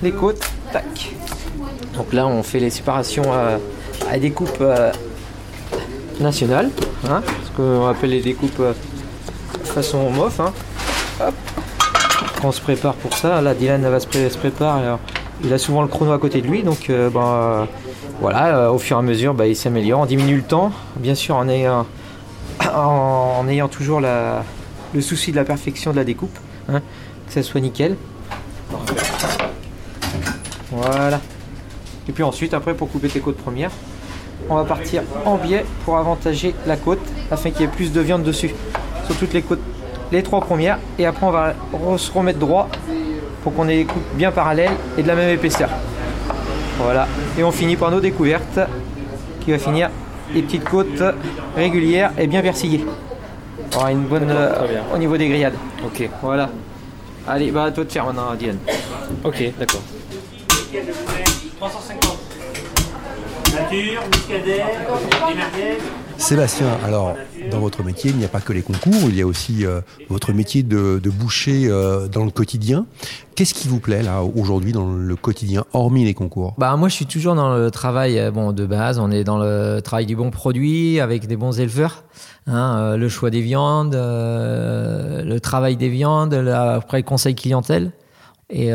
les 0.04 0.12
côtes. 0.12 0.46
Tac. 0.74 1.16
Donc 1.96 2.12
là, 2.12 2.28
on 2.28 2.44
fait 2.44 2.60
les 2.60 2.70
séparations 2.70 3.24
euh, 3.28 3.58
à 4.12 4.20
des 4.20 4.32
coupes 4.32 4.58
euh, 4.60 4.92
nationales, 6.20 6.70
hein, 7.10 7.22
ce 7.46 7.56
qu'on 7.56 7.88
appelle 7.88 8.10
les 8.10 8.20
découpes 8.20 8.60
euh, 8.60 8.74
façon 9.64 10.10
MOF. 10.10 10.42
Hein. 10.42 10.52
On 12.44 12.52
se 12.52 12.60
prépare 12.60 12.96
pour 12.96 13.14
ça. 13.16 13.40
Là, 13.40 13.54
Dylan 13.54 13.82
va 13.84 14.02
se, 14.02 14.08
préparer. 14.38 14.98
il 15.42 15.54
a 15.54 15.58
souvent 15.58 15.84
le 15.84 15.88
chrono 15.88 16.12
à 16.12 16.20
côté 16.20 16.42
de 16.42 16.48
lui, 16.48 16.64
donc 16.64 16.92
bah, 17.14 17.66
voilà, 18.20 18.74
au 18.74 18.78
fur 18.78 18.98
et 18.98 19.00
à 19.00 19.04
mesure, 19.04 19.34
bah, 19.34 19.48
il 19.48 19.56
s'améliore. 19.56 20.02
On 20.02 20.06
diminue 20.06 20.36
le 20.36 20.44
temps, 20.44 20.74
bien 20.98 21.16
sûr, 21.16 21.38
en 21.38 21.48
ayant 21.48 21.86
en, 22.76 23.48
ayant 23.48 23.68
toujours 23.68 24.02
le 24.02 25.02
souci 25.02 25.32
de 25.32 25.36
la 25.36 25.46
perfection 25.46 25.92
de 25.92 25.96
la 25.96 26.04
découpe, 26.04 26.38
hein, 26.70 26.82
que 27.28 27.34
ça 27.34 27.44
soit 27.44 27.62
nickel. 27.62 27.96
Voilà. 30.72 31.20
Et 32.08 32.12
puis 32.12 32.24
ensuite, 32.24 32.54
après, 32.54 32.74
pour 32.74 32.92
couper 32.92 33.08
tes 33.08 33.20
côtes 33.20 33.38
premières, 33.38 33.72
on 34.50 34.56
va 34.56 34.64
partir 34.64 35.02
en 35.26 35.38
biais 35.38 35.66
pour 35.86 35.98
avantager 35.98 36.54
la 36.68 36.76
côte 36.76 37.00
afin 37.32 37.50
qu'il 37.52 37.62
y 37.62 37.64
ait 37.64 37.68
plus 37.68 37.92
de 37.92 38.02
viande 38.02 38.24
dessus 38.24 38.54
sur 39.06 39.16
toutes 39.18 39.34
les 39.34 39.42
côtes, 39.42 39.62
les 40.12 40.22
trois 40.22 40.42
premières. 40.42 40.78
Et 41.00 41.06
après, 41.06 41.26
on 41.26 41.32
va 41.32 41.54
se 41.98 42.12
remettre 42.12 42.40
droit 42.40 42.70
pour 43.44 43.54
qu'on 43.56 43.68
ait 43.70 43.78
des 43.78 43.86
coupes 43.86 44.04
bien 44.16 44.32
parallèles 44.32 44.74
et 44.98 45.04
de 45.04 45.08
la 45.08 45.16
même 45.16 45.30
épaisseur. 45.30 45.70
Voilà. 46.80 47.08
Et 47.38 47.44
on 47.44 47.52
finit 47.52 47.76
par 47.76 47.90
nos 47.90 48.00
découvertes 48.00 48.60
qui 49.42 49.52
va 49.52 49.58
finir 49.58 49.90
les 50.34 50.42
petites 50.42 50.64
côtes 50.64 51.04
régulières 51.56 52.12
et 52.18 52.28
bien 52.28 52.42
persillées. 52.42 52.86
On 53.78 53.88
une 53.88 54.04
bonne 54.04 54.30
euh, 54.30 54.54
au 54.94 54.98
niveau 54.98 55.18
des 55.18 55.28
grillades. 55.28 55.56
Ok. 55.86 56.10
Voilà. 56.22 56.50
Allez, 57.28 57.52
bah 57.52 57.66
à 57.66 57.72
toi 57.72 57.84
de 57.84 57.92
faire 57.92 58.06
maintenant, 58.06 58.36
Diane. 58.36 58.60
Ok, 59.24 59.44
d'accord. 59.58 59.82
350. 61.58 62.18
Nature, 63.54 64.02
muscadet, 64.12 64.64
Sébastien, 66.18 66.68
alors 66.84 67.16
dans 67.52 67.60
votre 67.60 67.84
métier, 67.84 68.10
il 68.10 68.18
n'y 68.18 68.26
a 68.26 68.30
pas 68.30 68.40
que 68.40 68.54
les 68.54 68.62
concours, 68.62 69.10
il 69.10 69.16
y 69.16 69.22
a 69.22 69.28
aussi 69.28 69.66
euh, 69.66 69.82
votre 70.10 70.34
métier 70.34 70.64
de, 70.64 71.00
boucher 71.10 71.68
euh, 71.68 72.08
dans 72.08 72.26
le 72.26 72.32
quotidien. 72.32 72.86
Qu'est-ce 73.36 73.54
qui 73.54 73.68
vous 73.68 73.80
plaît 73.80 74.02
là 74.02 74.24
aujourd'hui 74.24 74.72
dans 74.72 74.92
le 74.92 75.16
quotidien, 75.16 75.66
hormis 75.74 76.06
les 76.06 76.14
concours? 76.14 76.56
Bah 76.58 76.76
moi, 76.78 76.90
je 76.90 76.96
suis 76.96 77.06
toujours 77.06 77.36
dans 77.36 77.56
le 77.56 77.70
travail 77.70 78.18
euh, 78.18 78.32
bon 78.32 78.54
de 78.54 78.66
base. 78.66 78.98
On 78.98 79.12
est 79.12 79.24
dans 79.24 79.38
le 79.38 79.82
travail 79.82 80.06
du 80.06 80.16
bon 80.16 80.32
produit 80.32 81.00
avec 81.00 81.28
des 81.28 81.36
bons 81.36 81.60
éleveurs. 81.60 82.04
Hein, 82.48 82.96
le 82.96 83.10
choix 83.10 83.30
des 83.30 83.42
viandes, 83.42 83.96
le 83.96 85.38
travail 85.40 85.78
des 85.78 85.90
viandes, 85.90 86.34
après 86.34 86.98
le 86.98 87.04
conseil 87.04 87.36
clientèle. 87.36 87.92
Et 88.50 88.70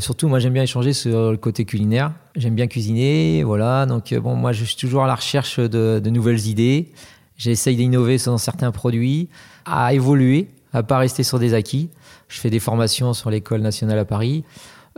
surtout, 0.00 0.28
moi, 0.28 0.38
j'aime 0.40 0.52
bien 0.52 0.62
échanger 0.64 0.92
sur 0.92 1.30
le 1.30 1.36
côté 1.36 1.64
culinaire. 1.64 2.12
J'aime 2.36 2.54
bien 2.54 2.66
cuisiner, 2.66 3.42
voilà. 3.44 3.86
Donc, 3.86 4.12
bon, 4.14 4.34
moi, 4.34 4.52
je 4.52 4.64
suis 4.64 4.76
toujours 4.76 5.04
à 5.04 5.06
la 5.06 5.14
recherche 5.14 5.58
de, 5.58 6.00
de 6.02 6.10
nouvelles 6.10 6.46
idées. 6.46 6.92
J'essaye 7.36 7.76
d'innover 7.76 8.18
dans 8.24 8.38
certains 8.38 8.72
produits, 8.72 9.28
à 9.64 9.92
évoluer, 9.94 10.48
à 10.72 10.82
pas 10.82 10.98
rester 10.98 11.22
sur 11.22 11.38
des 11.38 11.54
acquis. 11.54 11.90
Je 12.28 12.40
fais 12.40 12.50
des 12.50 12.60
formations 12.60 13.14
sur 13.14 13.30
l'école 13.30 13.60
nationale 13.60 13.98
à 13.98 14.04
Paris, 14.04 14.44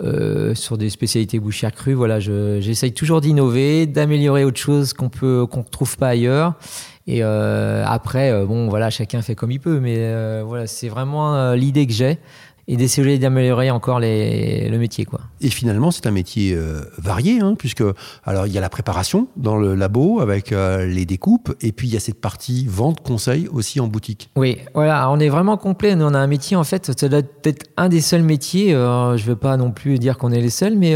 euh, 0.00 0.54
sur 0.54 0.78
des 0.78 0.90
spécialités 0.90 1.40
bouchères 1.40 1.72
crues. 1.72 1.94
Voilà, 1.94 2.20
j'essaye 2.20 2.92
toujours 2.92 3.20
d'innover, 3.20 3.87
d'améliorer 3.87 4.44
autre 4.44 4.60
chose 4.60 4.92
qu'on 4.92 5.08
peut 5.08 5.46
qu'on 5.50 5.62
trouve 5.62 5.96
pas 5.96 6.08
ailleurs. 6.08 6.54
Et 7.08 7.22
euh, 7.22 7.84
après, 7.87 8.30
euh, 8.30 8.44
bon, 8.44 8.68
voilà, 8.68 8.90
chacun 8.90 9.22
fait 9.22 9.34
comme 9.34 9.50
il 9.50 9.60
peut, 9.60 9.80
mais 9.80 9.96
euh, 9.98 10.42
voilà, 10.46 10.66
c'est 10.66 10.88
vraiment 10.88 11.34
euh, 11.34 11.56
l'idée 11.56 11.87
que 11.87 11.92
j'ai 11.92 12.18
et 12.68 12.76
d'essayer 12.76 13.18
d'améliorer 13.18 13.70
encore 13.70 13.98
les, 13.98 14.68
le 14.68 14.78
métier. 14.78 15.06
Quoi. 15.06 15.20
Et 15.40 15.48
finalement, 15.48 15.90
c'est 15.90 16.06
un 16.06 16.10
métier 16.10 16.52
euh, 16.54 16.82
varié, 16.98 17.40
hein, 17.40 17.54
puisque 17.58 17.82
alors 18.25 18.46
il 18.46 18.52
y 18.52 18.58
a 18.58 18.60
la 18.60 18.68
préparation 18.68 19.28
dans 19.37 19.56
le 19.56 19.75
labo 19.75 20.20
avec 20.20 20.52
euh, 20.52 20.87
les 20.87 21.06
découpes, 21.06 21.54
et 21.62 21.72
puis 21.72 21.88
il 21.88 21.94
y 21.94 21.96
a 21.96 22.00
cette 22.00 22.20
partie 22.20 22.66
vente 22.68 23.00
conseil 23.00 23.48
aussi 23.48 23.80
en 23.80 23.87
boutique. 23.87 24.30
Oui, 24.37 24.58
voilà, 24.75 25.10
on 25.10 25.18
est 25.18 25.30
vraiment 25.30 25.56
complet. 25.56 25.96
Nous, 25.96 26.04
on 26.04 26.12
a 26.12 26.18
un 26.18 26.26
métier 26.26 26.56
en 26.56 26.64
fait, 26.64 26.92
ça 26.98 27.08
doit 27.08 27.22
être 27.44 27.66
un 27.78 27.88
des 27.88 28.02
seuls 28.02 28.22
métiers. 28.22 28.75
Euh, 28.75 29.16
je 29.16 29.25
ne 29.25 29.28
veux 29.30 29.37
pas 29.37 29.56
non 29.56 29.70
plus 29.70 29.98
dire 29.98 30.18
qu'on 30.18 30.30
est 30.30 30.40
les 30.42 30.50
seuls, 30.50 30.76
mais 30.76 30.94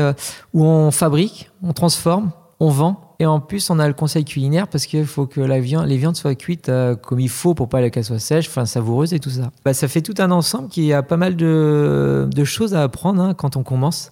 où 0.53 0.65
on 0.65 0.91
fabrique, 0.91 1.51
on 1.63 1.73
transforme, 1.73 2.33
on 2.61 2.69
vend 2.69 3.12
et 3.23 3.27
en 3.27 3.39
plus, 3.39 3.71
on 3.71 3.79
a 3.79 3.87
le 3.87 3.95
conseil 3.95 4.25
culinaire 4.25 4.67
parce 4.67 4.85
qu'il 4.85 5.07
faut 5.07 5.27
que 5.27 5.41
la 5.41 5.61
viande, 5.61 5.87
les 5.87 5.97
viandes 5.97 6.17
soient 6.17 6.35
cuites 6.35 6.69
euh, 6.69 6.97
comme 6.97 7.21
il 7.21 7.29
faut 7.29 7.55
pour 7.55 7.69
pas 7.69 7.89
qu'elles 7.89 8.05
soient 8.05 8.19
sèches, 8.19 8.49
savoureuses 8.49 9.15
et 9.15 9.21
tout 9.21 9.31
ça. 9.31 9.53
Bah, 9.65 9.75
ça 9.75 9.87
fait 9.87 10.01
tout 10.01 10.17
un 10.19 10.33
ensemble 10.33 10.69
qui 10.69 10.93
a 10.93 11.05
pas 11.05 11.17
mal 11.17 11.37
de, 11.37 12.29
choses 12.43 12.75
à 12.75 12.83
apprendre 12.83 13.23
hein, 13.23 13.35
quand 13.35 13.55
on 13.55 13.63
commence. 13.63 14.11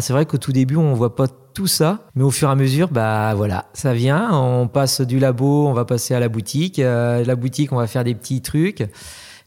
C'est 0.00 0.12
vrai 0.12 0.26
qu'au 0.26 0.38
tout 0.38 0.50
début, 0.50 0.74
on 0.74 0.92
voit 0.94 1.14
pas 1.14 1.28
tout 1.54 1.68
ça, 1.68 2.00
mais 2.16 2.24
au 2.24 2.32
fur 2.32 2.48
et 2.48 2.50
à 2.50 2.56
mesure, 2.56 2.88
bah 2.88 3.32
voilà, 3.36 3.66
ça 3.74 3.94
vient. 3.94 4.28
On 4.32 4.66
passe 4.66 5.02
du 5.02 5.20
labo, 5.20 5.68
on 5.68 5.72
va 5.72 5.84
passer 5.84 6.14
à 6.14 6.18
la 6.18 6.28
boutique. 6.28 6.80
Euh, 6.80 7.24
la 7.24 7.36
boutique, 7.36 7.70
on 7.70 7.76
va 7.76 7.86
faire 7.86 8.02
des 8.02 8.16
petits 8.16 8.42
trucs. 8.42 8.84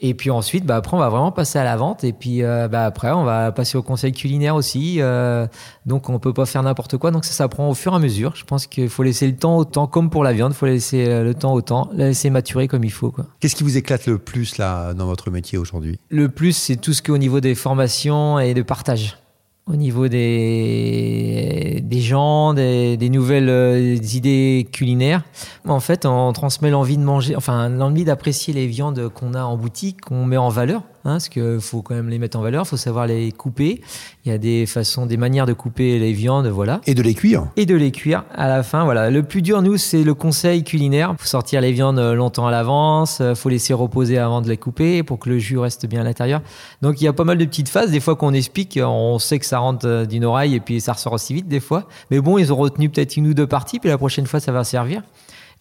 Et 0.04 0.16
puis 0.16 0.32
ensuite, 0.32 0.66
bah, 0.66 0.78
après, 0.78 0.98
on 0.98 1.00
va 1.00 1.10
vraiment 1.10 1.32
passer 1.32 1.60
à 1.60 1.64
la 1.64 1.78
vente. 1.78 2.04
Et 2.04 2.12
puis 2.12 2.42
euh, 2.42 2.68
bah, 2.68 2.86
après, 2.86 3.12
on 3.12 3.24
va 3.24 3.52
passer 3.52 3.78
au 3.78 3.84
conseil 3.84 4.12
culinaire 4.12 4.56
aussi. 4.56 4.96
Euh, 5.00 5.46
donc, 5.86 6.10
on 6.10 6.18
peut 6.18 6.34
pas 6.34 6.48
faire 6.48 6.64
n'importe 6.64 6.98
quoi. 6.98 7.12
Donc, 7.12 7.24
ça 7.24 7.34
s'apprend 7.34 7.70
au 7.70 7.76
fur 7.76 7.94
et 7.94 7.96
à 7.96 8.00
mesure. 8.00 8.36
Je 8.36 8.44
pense 8.44 8.66
qu'il 8.66 8.90
faut 8.90 9.04
laisser 9.04 9.28
le 9.28 9.36
temps 9.36 9.58
au 9.58 9.64
temps, 9.64 9.86
comme 9.86 10.10
pour 10.10 10.24
la 10.24 10.34
viande. 10.34 10.54
Il 10.54 10.56
faut 10.56 10.66
laisser 10.66 11.08
euh, 11.08 11.24
le 11.24 11.36
temps 11.36 11.54
au 11.54 11.62
temps, 11.62 11.90
la 11.94 12.08
laisser 12.08 12.32
maturer 12.32 12.68
comme 12.68 12.84
il 12.84 12.92
faut. 12.92 13.14
Qu'est-ce 13.40 13.56
qui 13.56 13.64
vous 13.64 13.78
éclate 13.78 14.08
le 14.08 14.18
plus 14.18 14.58
là 14.58 14.96
dans 14.96 15.06
votre 15.06 15.30
métier 15.30 15.60
aujourd'hui? 15.60 16.00
Le 16.10 16.30
plus, 16.30 16.54
c'est 16.54 16.78
tout 16.78 16.94
ce 16.94 17.04
qui 17.04 17.12
est 17.12 17.14
au 17.14 17.20
niveau 17.20 17.40
des 17.40 17.54
formations 17.54 18.40
et 18.40 18.56
de 18.56 18.64
partage 18.64 19.21
au 19.68 19.76
niveau 19.76 20.08
des, 20.08 21.82
des 21.84 22.00
gens, 22.00 22.54
des, 22.54 22.98
nouvelles 23.10 23.50
euh, 23.50 23.96
idées 23.96 24.68
culinaires. 24.72 25.24
En 25.68 25.80
fait, 25.80 26.06
on 26.06 26.34
transmet 26.34 26.70
l'envie 26.70 26.98
de 26.98 27.04
manger, 27.04 27.36
enfin 27.36 27.70
l'envie 27.70 28.04
d'apprécier 28.04 28.54
les 28.54 28.68
viandes 28.68 29.10
qu'on 29.10 29.34
a 29.34 29.44
en 29.44 29.58
boutique, 29.58 30.02
qu'on 30.02 30.26
met 30.26 30.38
en 30.38 30.50
valeur. 30.50 30.84
Hein, 31.04 31.14
parce 31.14 31.30
qu'il 31.30 31.60
faut 31.60 31.82
quand 31.82 31.96
même 31.96 32.10
les 32.10 32.20
mettre 32.20 32.38
en 32.38 32.42
valeur, 32.42 32.64
il 32.66 32.70
faut 32.70 32.78
savoir 32.78 33.08
les 33.08 33.32
couper. 33.32 33.82
Il 34.26 34.32
y 34.32 34.36
a 34.36 34.38
des 34.38 34.66
façons, 34.66 35.06
des 35.06 35.18
manières 35.18 35.46
de 35.46 35.54
couper 35.54 36.00
les 36.00 36.14
viandes, 36.14 36.48
voilà. 36.48 36.82
Et 36.86 36.94
de 36.94 37.02
les 37.02 37.14
cuire. 37.14 37.48
Et 37.58 37.66
de 37.66 37.76
les 37.76 37.92
cuire 37.92 38.24
à 38.34 38.48
la 38.48 38.64
fin, 38.64 38.84
voilà. 38.84 39.10
Le 39.10 39.24
plus 39.24 39.42
dur, 39.42 39.62
nous, 39.62 39.78
c'est 39.78 40.04
le 40.04 40.14
conseil 40.14 40.64
culinaire. 40.64 41.16
faut 41.18 41.28
sortir 41.28 41.62
les 41.62 41.72
viandes 41.72 42.00
longtemps 42.00 42.48
à 42.48 42.52
l'avance, 42.52 43.22
faut 43.36 43.50
laisser 43.50 43.74
reposer 43.74 44.18
avant 44.18 44.42
de 44.42 44.50
les 44.50 44.58
couper 44.58 45.04
pour 45.04 45.20
que 45.20 45.30
le 45.30 45.40
jus 45.40 45.58
reste 45.58 45.86
bien 45.86 46.02
à 46.02 46.04
l'intérieur. 46.04 46.42
Donc 46.82 47.02
il 47.02 47.06
y 47.06 47.08
a 47.08 47.14
pas 47.14 47.24
mal 47.24 47.38
de 47.38 47.46
petites 47.46 47.70
phases. 47.70 47.92
Des 47.92 48.00
fois 48.00 48.16
qu'on 48.16 48.34
explique, 48.34 48.80
on 48.82 49.20
sait 49.20 49.40
que 49.40 49.46
ça 49.46 49.60
rentre 49.60 49.88
euh, 49.88 50.06
d'une 50.06 50.26
oreille 50.26 50.56
et 50.56 50.60
puis 50.60 50.82
ça 50.82 50.94
ressort 50.94 51.14
aussi 51.14 51.34
vite 51.34 51.48
des 51.48 51.60
fois. 51.60 51.88
Mais 52.10 52.20
bon, 52.20 52.38
ils 52.38 52.52
ont 52.52 52.58
retenu 52.58 52.90
peut-être 52.90 53.18
une 53.18 53.28
ou 53.28 53.34
deux 53.34 53.48
parties, 53.48 53.80
puis 53.80 53.90
la 53.90 53.98
prochaine 53.98 54.28
fois, 54.28 54.40
ça 54.40 54.52
va 54.52 54.64
servir. 54.64 55.02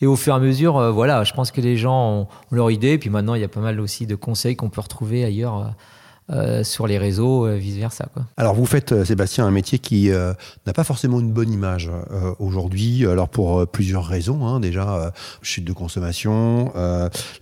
Et 0.01 0.07
au 0.07 0.17
fur 0.17 0.33
et 0.33 0.37
à 0.37 0.39
mesure, 0.39 0.79
euh, 0.79 0.91
voilà, 0.91 1.25
je 1.25 1.33
pense 1.33 1.51
que 1.51 1.61
les 1.61 1.77
gens 1.77 2.11
ont, 2.11 2.29
leur 2.51 2.71
idée. 2.71 2.99
Puis 2.99 3.11
maintenant, 3.11 3.35
il 3.35 3.41
y 3.41 3.45
a 3.45 3.49
pas 3.49 3.61
mal 3.61 3.81
aussi 3.81 4.07
de 4.07 4.15
conseils 4.15 4.57
qu'on 4.57 4.71
peut 4.71 4.81
retrouver 4.81 5.25
ailleurs. 5.25 5.59
Euh, 5.59 5.65
euh 6.31 6.63
sur 6.63 6.87
les 6.87 6.97
réseaux, 6.97 7.45
euh, 7.45 7.57
vice-versa. 7.57 8.09
Alors 8.37 8.55
vous 8.55 8.65
faites, 8.65 9.03
Sébastien, 9.03 9.47
un 9.47 9.51
métier 9.51 9.81
qui 9.81 10.11
n'a 10.11 10.73
pas 10.73 10.85
forcément 10.85 11.19
une 11.19 11.33
bonne 11.33 11.53
image 11.53 11.91
aujourd'hui, 12.39 13.05
alors 13.05 13.29
pour 13.29 13.67
plusieurs 13.67 14.07
raisons. 14.07 14.47
Hein. 14.47 14.61
Déjà, 14.61 15.13
chute 15.43 15.65
de 15.65 15.73
consommation, 15.73 16.73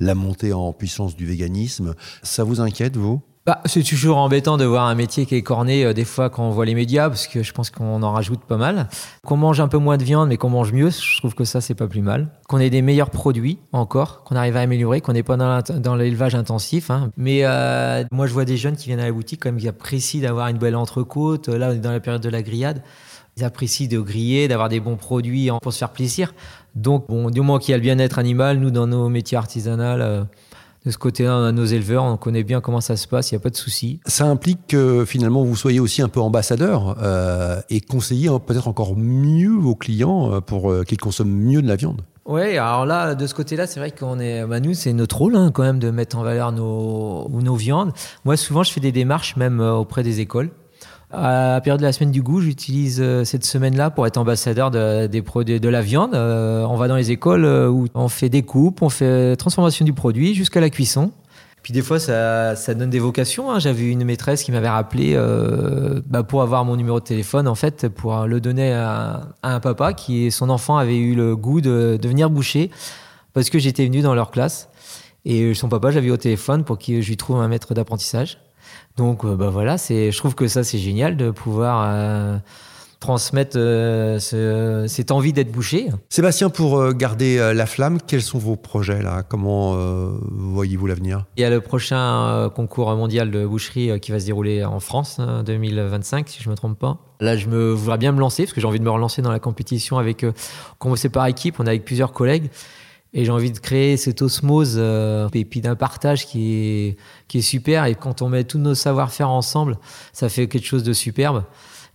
la 0.00 0.15
montée 0.15 0.55
en 0.55 0.73
puissance 0.73 1.17
du 1.17 1.27
véganisme. 1.27 1.95
Ça 2.23 2.45
vous 2.45 2.62
inquiète, 2.62 2.97
vous? 2.97 3.21
Bah, 3.49 3.62
c'est 3.64 3.83
toujours 3.83 4.19
embêtant 4.19 4.59
de 4.59 4.67
voir 4.67 4.85
un 4.85 4.95
métier 4.95 5.25
qui 5.25 5.35
est 5.35 5.43
corné 5.43 5.83
euh, 5.83 5.95
des 5.95 6.05
fois 6.05 6.28
quand 6.28 6.47
on 6.47 6.50
voit 6.50 6.67
les 6.67 6.75
médias, 6.75 7.09
parce 7.09 7.26
que 7.26 7.43
je 7.43 7.55
pense 7.55 7.71
qu'on 7.71 8.02
en 8.02 8.12
rajoute 8.12 8.40
pas 8.40 8.59
mal. 8.59 8.90
Qu'on 9.25 9.38
mange 9.38 9.59
un 9.59 9.69
peu 9.69 9.78
moins 9.78 9.97
de 9.97 10.05
viande, 10.05 10.28
mais 10.28 10.37
qu'on 10.37 10.50
mange 10.50 10.71
mieux, 10.75 10.90
je 10.90 11.17
trouve 11.17 11.35
que 11.35 11.47
ça, 11.47 11.62
c'est 11.62 11.75
pas 11.75 11.87
plus 11.87 12.02
mal. 12.02 12.28
Qu'on 12.47 12.59
ait 12.59 12.69
des 12.69 12.83
meilleurs 12.83 13.09
produits 13.09 13.59
encore, 13.73 14.23
qu'on 14.25 14.37
arrive 14.37 14.59
à 14.59 14.61
améliorer, 14.61 15.00
qu'on 15.00 15.14
n'est 15.14 15.23
pas 15.23 15.38
dans 15.38 15.97
l'élevage 15.97 16.35
intensif. 16.35 16.90
Hein. 16.90 17.11
Mais 17.17 17.40
euh, 17.45 18.05
moi, 18.12 18.26
je 18.26 18.35
vois 18.35 18.45
des 18.45 18.59
jeunes 18.59 18.76
qui 18.76 18.88
viennent 18.88 19.00
à 19.00 19.07
la 19.07 19.12
boutique, 19.12 19.43
même, 19.47 19.57
qui 19.57 19.67
apprécient 19.67 20.21
d'avoir 20.21 20.49
une 20.49 20.59
belle 20.59 20.76
entrecôte. 20.76 21.49
Là, 21.49 21.71
on 21.71 21.73
est 21.73 21.78
dans 21.78 21.93
la 21.93 22.00
période 22.00 22.23
de 22.23 22.28
la 22.28 22.43
grillade. 22.43 22.83
Ils 23.38 23.45
apprécient 23.45 23.88
de 23.88 23.99
griller, 23.99 24.49
d'avoir 24.49 24.69
des 24.69 24.81
bons 24.81 24.97
produits 24.97 25.49
pour 25.62 25.73
se 25.73 25.78
faire 25.78 25.93
plaisir. 25.93 26.35
Donc, 26.75 27.09
bon, 27.09 27.31
du 27.31 27.40
moment 27.40 27.59
qu'il 27.59 27.71
y 27.71 27.75
a 27.75 27.78
le 27.78 27.83
bien-être 27.83 28.19
animal, 28.19 28.59
nous, 28.59 28.71
dans 28.71 28.87
nos 28.87 29.09
métiers 29.09 29.38
artisanaux, 29.38 29.83
euh, 29.83 30.25
de 30.88 30.92
ce 30.92 30.97
côté-là, 30.97 31.52
nos 31.52 31.66
éleveurs, 31.66 32.02
on 32.04 32.16
connaît 32.16 32.45
bien 32.45 32.62
comment 32.62 32.80
ça 32.80 32.97
se 32.97 33.07
passe, 33.07 33.30
il 33.30 33.35
n'y 33.35 33.37
a 33.37 33.42
pas 33.42 33.50
de 33.50 33.57
souci. 33.57 34.00
Ça 34.07 34.25
implique 34.25 34.66
que 34.68 35.04
finalement 35.04 35.45
vous 35.45 35.54
soyez 35.54 35.80
aussi 35.80 36.00
un 36.00 36.09
peu 36.09 36.18
ambassadeur 36.18 36.97
euh, 37.02 37.61
et 37.68 37.83
conseiller 37.83 38.30
peut-être 38.47 38.68
encore 38.68 38.97
mieux 38.97 39.52
vos 39.52 39.75
clients 39.75 40.33
euh, 40.33 40.40
pour 40.40 40.71
euh, 40.71 40.85
qu'ils 40.85 40.97
consomment 40.97 41.30
mieux 41.30 41.61
de 41.61 41.68
la 41.68 41.76
viande. 41.76 42.00
Oui, 42.25 42.57
alors 42.57 42.87
là, 42.87 43.14
de 43.14 43.26
ce 43.26 43.35
côté-là, 43.35 43.66
c'est 43.66 43.80
vrai 43.80 43.90
qu'on 43.90 44.18
est, 44.18 44.47
bah 44.47 44.61
nous, 44.61 44.73
c'est 44.73 44.95
notre 44.95 45.18
rôle 45.18 45.37
hein, 45.37 45.50
quand 45.52 45.62
même 45.62 45.78
de 45.78 45.90
mettre 45.90 46.16
en 46.16 46.23
valeur 46.23 46.52
nos, 46.52 47.28
nos 47.28 47.57
viandes. 47.57 47.92
Moi, 48.25 48.38
souvent, 48.38 48.62
je 48.62 48.73
fais 48.73 48.80
des 48.80 48.92
démarches 48.92 49.37
même 49.37 49.61
auprès 49.61 50.02
des 50.02 50.21
écoles 50.21 50.50
à 51.11 51.53
la 51.55 51.61
période 51.62 51.81
de 51.81 51.87
la 51.87 51.93
semaine 51.93 52.11
du 52.11 52.23
goût, 52.23 52.41
j'utilise 52.41 53.00
euh, 53.00 53.25
cette 53.25 53.45
semaine-là 53.45 53.91
pour 53.91 54.07
être 54.07 54.19
ambassadeur 54.19 54.71
de, 54.71 55.07
des 55.07 55.23
produits 55.23 55.59
de 55.59 55.69
la 55.69 55.81
viande. 55.81 56.15
Euh, 56.15 56.65
on 56.65 56.77
va 56.77 56.87
dans 56.87 56.97
les 56.97 57.11
écoles 57.11 57.47
euh, 57.47 57.69
où 57.69 57.87
on 57.95 58.09
fait 58.09 58.29
des 58.29 58.43
coupes, 58.43 58.83
on 58.83 58.91
fait 58.91 59.35
transformation 59.37 59.87
du 59.87 59.95
produit 59.95 60.35
jusqu'à 60.35 60.61
la 60.61 60.69
cuisson. 60.69 61.12
Puis 61.62 61.73
des 61.73 61.81
fois, 61.81 61.99
ça, 61.99 62.57
ça 62.57 62.75
donne 62.75 62.91
des 62.91 62.99
vocations. 62.99 63.50
Hein. 63.50 63.59
J'avais 63.59 63.91
une 63.91 64.05
maîtresse 64.05 64.43
qui 64.43 64.53
m'avait 64.53 64.69
rappelé 64.69 65.19
bah 66.07 66.23
pour 66.23 66.41
avoir 66.41 66.65
mon 66.65 66.77
numéro 66.77 67.00
de 67.00 67.05
téléphone, 67.05 67.49
en 67.49 67.57
fait, 67.57 67.88
pour 67.88 68.27
le 68.27 68.41
donner 68.41 68.73
à, 68.73 69.29
à, 69.43 69.55
un 69.55 69.61
papa 69.61 69.93
qui, 69.93 70.31
son 70.31 70.50
enfant 70.50 70.79
avait 70.79 70.97
eu 70.97 71.15
le 71.15 71.37
goût 71.37 71.61
de 71.61 71.99
devenir 72.00 72.31
boucher 72.31 72.71
parce 73.35 73.50
que 73.50 73.59
j'étais 73.59 73.85
venu 73.85 74.03
dans 74.03 74.15
leur 74.15 74.31
classe. 74.31 74.69
Et 75.25 75.53
son 75.53 75.69
papa, 75.69 75.91
j'avais 75.91 76.11
au 76.11 76.17
téléphone 76.17 76.65
pour 76.65 76.79
que 76.79 77.03
je 77.03 77.09
lui 77.09 77.17
trouve 77.17 77.41
un 77.41 77.49
maître 77.49 77.75
d'apprentissage. 77.75 78.38
Donc 78.99 79.25
euh, 79.25 79.37
bah 79.37 79.49
voilà, 79.49 79.79
c'est, 79.79 80.11
je 80.11 80.19
trouve 80.19 80.35
que 80.35 80.49
ça 80.49 80.65
c'est 80.65 80.79
génial 80.79 81.17
de 81.17 81.31
pouvoir 81.31 81.85
euh, 81.87 82.37
transmettre 82.99 83.57
euh, 83.57 84.19
cette 84.89 85.13
envie 85.13 85.33
d'être 85.33 85.53
bouché. 85.53 85.89
Sébastien, 86.09 86.51
pour 86.51 86.93
garder 86.95 87.53
la 87.55 87.67
flamme, 87.67 87.99
quels 88.05 88.23
sont 88.23 88.39
vos 88.39 88.57
projets 88.57 89.01
là? 89.01 89.23
Comment 89.23 89.77
voyez-vous 90.31 90.89
l'avenir? 90.89 91.27
Il 91.37 91.43
y 91.43 91.45
a 91.45 91.51
le 91.51 91.61
prochain 91.61 92.51
concours 92.57 92.95
mondial 92.97 93.31
de 93.31 93.47
boucherie 93.47 94.01
qui 94.01 94.11
va 94.11 94.19
se 94.19 94.27
dérouler 94.27 94.65
en 94.65 94.81
France 94.81 95.21
en 95.21 95.45
2025, 95.45 96.29
si 96.29 96.43
je 96.43 96.49
ne 96.49 96.53
me 96.53 96.57
trompe 96.57 96.79
pas. 96.79 96.99
Là, 97.21 97.37
je 97.37 97.47
me 97.49 97.71
voudrais 97.73 97.99
bien 97.99 98.11
me 98.13 98.21
lancer 98.21 98.45
parce 98.45 98.53
que 98.53 98.61
j'ai 98.61 98.67
envie 98.67 98.81
de 98.81 98.85
me 98.85 98.91
relancer 98.91 99.23
dans 99.23 99.33
la 99.33 99.41
compétition 99.41 99.99
avec. 99.99 100.27
Quand 100.79 100.97
c'est 100.97 101.09
par 101.09 101.27
équipe, 101.27 101.61
on 101.61 101.67
est 101.67 101.71
avec 101.71 101.85
plusieurs 101.85 102.13
collègues. 102.13 102.51
Et 103.15 103.25
j'ai 103.25 103.33
envie 103.33 103.50
de 103.50 103.59
créer 103.59 103.97
cette 103.97 104.21
osmose 104.21 104.77
euh, 104.77 105.29
et 105.33 105.45
puis 105.45 105.61
d'un 105.61 105.77
partage 105.77 106.27
qui 106.27 106.55
est, 106.55 106.97
qui 107.27 107.38
est 107.38 107.43
super. 107.43 107.87
Et 107.87 107.95
quand 107.95 108.23
on 108.23 108.29
met 108.29 108.45
tous 108.45 108.59
nos 108.59 108.75
savoir-faire 108.75 109.31
ensemble, 109.31 109.79
ça 110.12 110.29
fait 110.29 110.47
quelque 110.47 110.67
chose 110.67 110.83
de 110.83 110.93
superbe. 110.93 111.45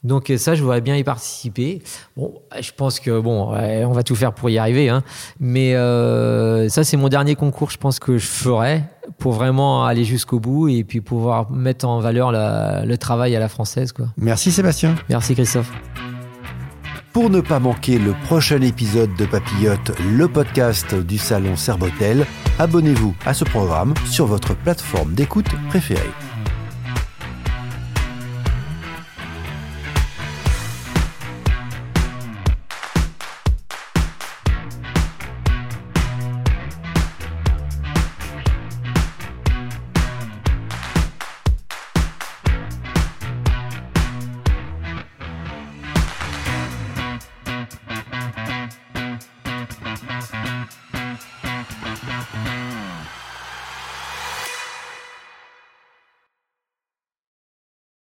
Donc 0.03 0.31
ça, 0.37 0.53
je 0.53 0.61
voudrais 0.61 0.81
bien 0.81 0.97
y 0.97 1.03
participer. 1.03 1.81
Bon, 2.17 2.33
je 2.59 2.71
pense 2.75 2.99
que 2.99 3.19
bon, 3.19 3.53
on 3.53 3.91
va 3.91 4.03
tout 4.03 4.15
faire 4.15 4.33
pour 4.33 4.49
y 4.49 4.57
arriver. 4.57 4.89
Hein. 4.89 5.01
Mais 5.39 5.75
euh, 5.75 6.67
ça, 6.67 6.83
c'est 6.83 6.97
mon 6.97 7.07
dernier 7.07 7.35
concours. 7.35 7.71
Je 7.71 7.77
pense 7.77 7.99
que 7.99 8.17
je 8.17 8.27
ferai 8.27 8.83
pour 9.17 9.31
vraiment 9.31 9.85
aller 9.85 10.03
jusqu'au 10.03 10.39
bout 10.39 10.67
et 10.67 10.83
puis 10.83 10.99
pouvoir 10.99 11.51
mettre 11.51 11.87
en 11.87 11.99
valeur 11.99 12.31
la, 12.31 12.85
le 12.85 12.97
travail 12.97 13.35
à 13.35 13.39
la 13.39 13.47
française. 13.47 13.93
Quoi. 13.93 14.07
Merci 14.17 14.51
Sébastien. 14.51 14.95
Merci 15.09 15.35
Christophe. 15.35 15.71
Pour 17.13 17.29
ne 17.29 17.41
pas 17.41 17.59
manquer 17.59 17.99
le 17.99 18.13
prochain 18.25 18.59
épisode 18.61 19.13
de 19.15 19.25
Papillote, 19.27 19.91
le 20.03 20.27
podcast 20.27 20.95
du 20.95 21.19
salon 21.19 21.55
Serbotel, 21.55 22.25
abonnez-vous 22.57 23.13
à 23.23 23.35
ce 23.35 23.43
programme 23.43 23.93
sur 24.09 24.25
votre 24.25 24.55
plateforme 24.55 25.13
d'écoute 25.13 25.49
préférée. 25.69 26.09